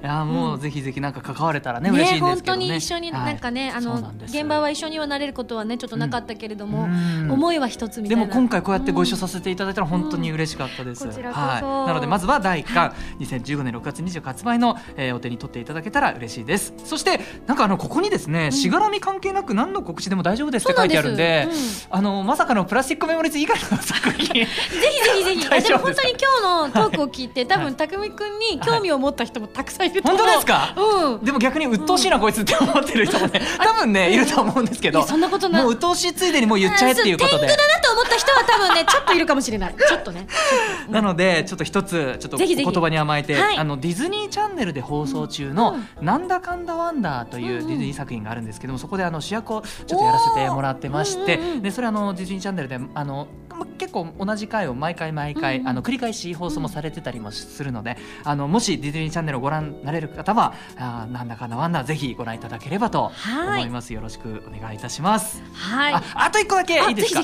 [0.02, 2.66] やもうぜひぜひなんか関われたらね嬉しい本当すけどね。
[2.66, 7.30] に一緒にはいなんかね、あの現場は一緒にはなれることはねちょっとなかったけれども、うん。
[7.30, 8.26] 思いは一つみたいな。
[8.26, 11.10] でも今回こうやってご一緒させていただいたら本当に嬉しかったです、うん。
[11.10, 11.40] こちらこそ。
[11.40, 12.92] はい、なのでまずは第1巻。
[13.20, 16.72] 2015年6月24日発売の、えーお手に取っていただけたら嬉しいです。
[16.84, 21.60] そしてなんかあのここにですねしがらみ関係なく何の告知でも大丈夫ですって書いてあるんでそうなん。
[21.98, 24.26] あのまさかのプラスチックメモリーズ以外の 作品。
[24.34, 25.48] ぜひぜひぜひ。
[25.50, 30.74] ででも本当に今日のトークを聞いて多分匠くんに興味を持った人もたくさんいると本思う、当ですか？
[30.76, 31.24] うん。
[31.24, 35.06] でも逆に鬱陶しいな、こいつって思ってる人もね 多分ねいると思うんですけど。
[35.06, 35.62] そんなことない。
[35.62, 37.46] もう鬱陶しいついでにもう言っちゃえっていうことで。
[37.46, 39.74] 天狗だなと思った人は多分ねちょっといるかもしれない。
[39.88, 40.26] ちょっとね。
[40.88, 43.56] なのでちょっと一つちょっと言葉に甘えてはい。
[43.58, 53.26] あのディズニーチャンネルで放送中のうん「なんだかんだワンダー」というディズニー作品があるんですけどもそこであの主役をちょっとやらせてもらってましてでそれあのディズニーチャンネルであの
[53.58, 63.10] ま結構同じ回を毎回毎回あの繰り返し放送もされてたりもするのであのもしディズニーチャンネルをご覧になれる方はあーなんだかんだワンダーぜひご覧いただければと
[63.46, 63.92] 思います。
[63.92, 65.42] よろしくお願いいたします。
[65.52, 65.94] はい。
[65.94, 67.20] ああと一個だけあいいですか？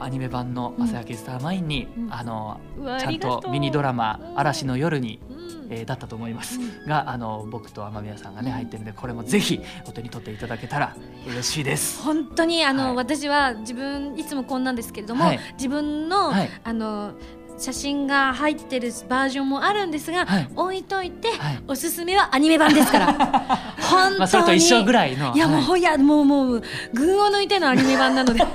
[0.00, 2.12] アニメ版の「朝焼けスターマインに」うん。
[2.14, 2.60] あの
[3.00, 4.38] ちゃんとミニドラマ「うん。
[4.38, 5.37] 嵐の夜に」うん
[5.70, 10.96] えーだったと思います、うがあの僕と雨宮さんがね入ってるんでこれもぜひお手に取っていただけたら
[11.26, 12.02] 嬉しいです。
[12.02, 12.96] 本当にあの、はい。
[12.96, 15.40] 私は自分いつもこんなんですけれども、はい。
[15.54, 16.50] 自分の、はい。
[16.64, 17.12] あの
[17.58, 20.48] 写真が入ってるバージョンもあるんですが、はい。
[20.54, 21.62] 置いといて、はい。
[21.66, 23.06] おすすめはアニメ版ですから。
[23.88, 28.40] 本当に、まあ、それと一緒ぐらいのいやもう、はいほいやもうもう群を抜いてのアニメ版なので。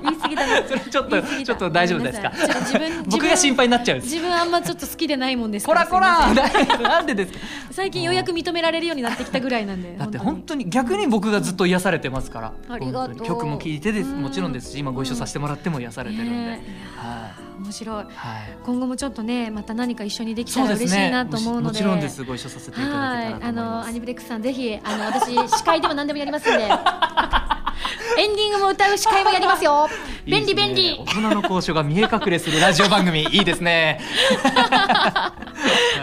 [0.00, 2.30] 言い過ぎだなそれちょっとちょっと大丈夫ですか？
[2.60, 4.00] 自分僕が心配になっちゃう。
[4.00, 6.32] 自分あんまちょっと好きでないもんですこらこら
[6.82, 7.38] なんでですか？
[7.72, 12.52] 最近ようやく認められるようになってきたぐらいなんでだって本本当に逆に僕がずっと癒されてますから。
[12.68, 13.26] ありがとう。
[13.26, 14.10] 曲も聴いてです。
[14.10, 16.60] うんもちろんですし今ご一緒させてもらっても癒されてるんで、ね
[16.96, 18.58] は面白いいはい。
[18.64, 21.66] 今後もちょっとねまた何か一緒にできたら嬉しいなと思うので。
[21.68, 22.24] もちろんです。
[22.24, 23.42] ご一緒させていただけたらと思いはい。
[23.42, 26.68] あのますアニブレックスさんぜひあの私司会でも何でもやりますんで
[28.18, 29.88] エンディングも歌う司会もやりますよ。
[30.24, 30.92] 便利便利。
[30.92, 33.22] いいね大人の交渉が見え隠れするラジオ番組。
[33.30, 34.00] いいですね。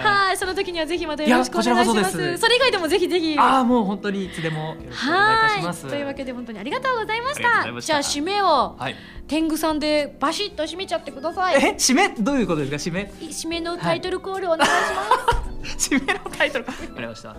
[0.03, 2.11] はいその時にはぜひまたよろしくお願いします。
[2.11, 2.37] す。
[2.37, 3.35] それ以外でもぜひぜひ。
[3.37, 5.83] ああもう本当にいつでもよろしくお願いいたします。
[5.85, 5.91] はい。
[5.93, 7.63] というわけで本当にありがとうございました。
[7.63, 7.81] した。
[7.81, 8.95] じゃあ締めをはい。
[9.27, 11.55] 天狗さんでバシッと締めちゃってください。
[11.55, 12.09] え締め？
[12.09, 12.91] どういうことですか？
[12.91, 13.11] 締め？
[13.21, 16.65] 締めのタイトルコールお願いします、締めのタイトル。
[16.65, 17.35] わかりました。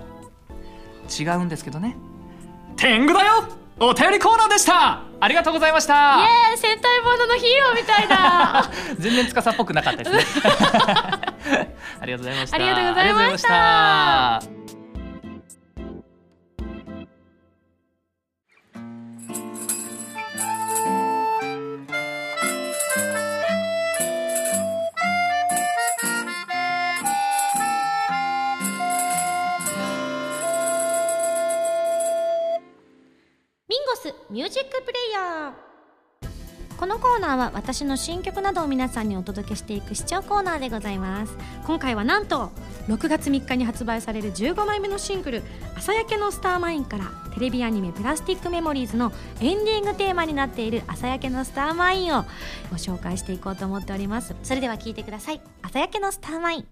[1.08, 1.96] 違うんですけどね
[2.76, 3.44] 天狗だよ！
[3.78, 5.02] お便りコーナーでした！
[5.20, 6.18] ありがとうございました！
[6.20, 8.70] イエ戦隊もののヒーローみたいだ！
[8.98, 10.24] 全然司っぽくなかったですね。
[12.00, 12.56] ありがとうございました。
[12.56, 14.55] ありがとうございました
[34.28, 35.66] ミュージックプレイヤー。
[36.76, 41.32] このコーナーは私の新曲などを皆さんにお届けしていく視聴コーナーでございます。
[41.64, 42.50] 今回はなんと
[42.88, 45.42] 6月3日に発売される15枚目のシングル
[45.78, 47.04] 「朝焼けのスターマイン」から
[47.34, 52.24] テレビアニメ「プラスティックメモリーズ」のエンディングテーマになっている「朝焼けのスターマイン」を
[52.70, 54.34] ご紹介していこうと思っております。
[54.42, 56.66] それでは聴いてください「朝焼けのスターマイン」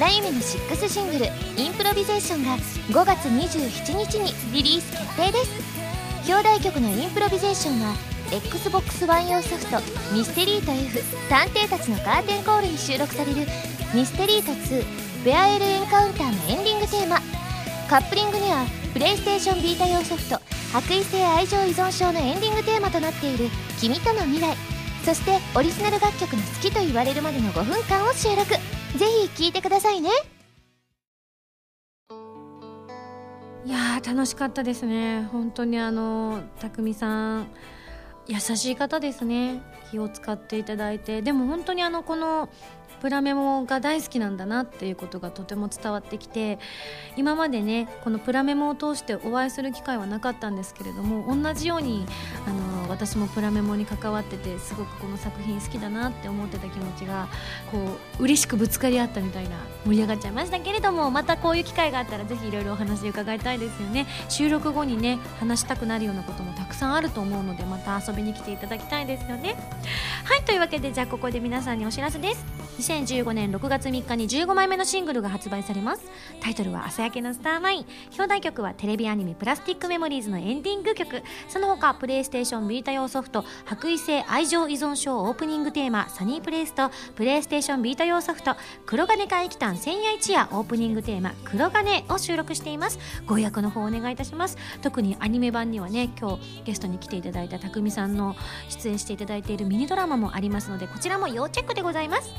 [0.00, 1.26] 原由実の6シングル
[1.62, 2.56] 「インプロビゼーション」が
[2.88, 5.50] 5月27日にリリース決定です。
[6.26, 7.94] 表題曲の「インプロビゼーション」は
[8.30, 9.78] XBOX1 用ソフト
[10.16, 13.46] 「ミステリート F 探偵たちのカーテンコール」に収録される
[13.92, 14.84] 「ミステリート2
[15.22, 17.20] ベアエルエンカウンター」のエンディングテーマ。
[17.90, 20.40] カップリングにはプレイステーションビータ用ソフト
[20.72, 24.56] 「白衣性愛情依存症」のエンディングテーマとなっている「君との未来」
[25.04, 28.79] そしてオリジナル楽曲の好きと言われるまでの5分間を収録。
[28.96, 30.10] ぜひ聴いてくださいね。
[33.64, 35.28] いやー楽しかったですね。
[35.30, 37.46] 本当にあの匠さん
[38.26, 39.62] 優しい方ですね。
[39.90, 41.22] 気を使っていただいて。
[41.22, 42.48] でも本当にあのこの
[43.00, 46.58] プラメモが大好きなんだなっていうことがとても伝わってきて
[47.16, 52.06] 今までねこのプラメモを通してお会いする機会はなかったんですけれども同じように
[52.46, 57.28] あの私もプラメモに関わっててすごくこの作品好きだなって思ってた気持ちが
[57.70, 57.78] こ
[58.18, 64.06] う嬉しくぶつかり合ったみたいな盛り上がっちゃいましたけれどもまたこういう機会があったらぜひいろいろお話伺いたいですよね。
[64.28, 69.54] 収録後にね話したくなるようなこともたくさんあると思うのでまた遊びに来ていただきたいですよね。
[70.24, 72.44] はいというわけでじゃあここで皆さんにお知らせです。
[72.90, 76.02] 2015年6月3日に15枚目のシングルが発売されます。
[76.40, 77.86] タイトルは「朝焼けのスターマイン」
[78.18, 81.22] 表題曲はテレビアニメ「プラスティックメモリーズ」のエンディング曲。
[81.48, 92.98] その他プレイステーションビータ用ソフト「白衣性愛情依存症」オープニングテーマ「サニープレイス」とプレイステーションビータ用ソフト「黒金海域譚千夜一夜」オープニングテーマ「黒金」を収録しています。
[93.24, 94.58] ご予約の方お願いいたします。
[94.82, 98.34] 特にアニメ版にはね今日ゲストに来ていただいた匠さんの
[98.68, 102.30] 出演していただいているミニドラマもありますのでこちらも要チェックでございます。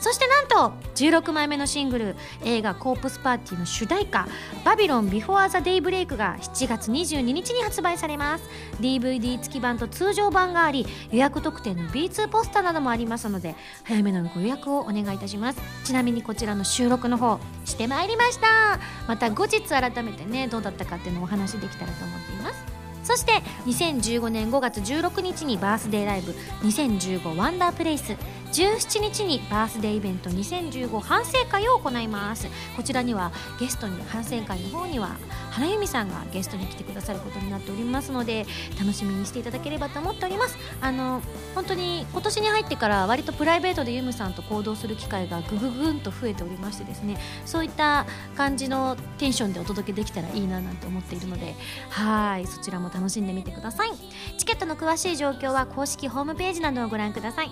[0.00, 4.28] そしてなんと16枚目のシングル映画「コープスパーティー」の主題歌
[4.64, 8.44] 「バビロンビフォーザデイブレイクが7月22日に発売されます。
[8.80, 15.60] DVD 付き版と通常版があり予約特典の B2 ポスターなどもありますので早めのご予約をお願いいたします。
[15.84, 18.78] ちなみにこちらの収録の方してまいりました。
[19.08, 22.78] また後日改めてねどうだったかっていうのをお話できたらと思っています。
[23.08, 26.32] そして2015年5月16日にバースデーライブ
[26.62, 28.14] 2015ワンダープレイス
[28.52, 32.46] 17日にバースデーイベント2015反省会を行います。
[32.76, 33.30] こちらには
[33.60, 35.16] ゲストに反省会の方には
[35.58, 38.46] 原由美さんがゲストに来てくださることになっておりますので
[38.78, 40.56] 楽しみにしていただければと思っております。
[40.80, 41.20] あの
[41.54, 48.06] 本当に今年に入ってから割とプライベートでユムさんと行動する機会がぐぐぐんと増えておりましてですねそういった
[48.36, 51.54] 感じのテンションでお届けできたらいいななんて思っているので
[51.90, 53.90] はいそちらも楽しんでみてください。
[54.36, 57.50] チケットの詳しい状況は公式ホームページなどをご覧ください。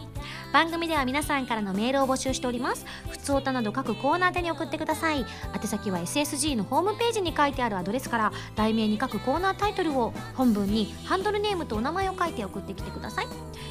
[0.53, 2.87] 番組では皆さんからのメールを募集しております。
[3.11, 5.27] 普通歌など各コーナー宛てに送ってください。
[5.55, 13.27] 宛先は SSG のホームページに書いてあるアドレスですから題名に書くコーナータイトルを本文にハンドルネームとお名前を書いて送ってきてください。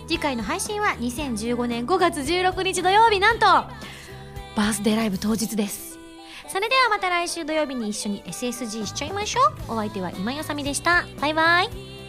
[0.08, 6.00] 次回の配信は2015年5月16日土曜日なんとバースデーライブ当日です。
[6.48, 9.74] それではまた来週土曜日に一緒に SSG しちゃいましょう。
[9.74, 11.06] お相手は今よさみでした。
[11.22, 12.05] バイバイ。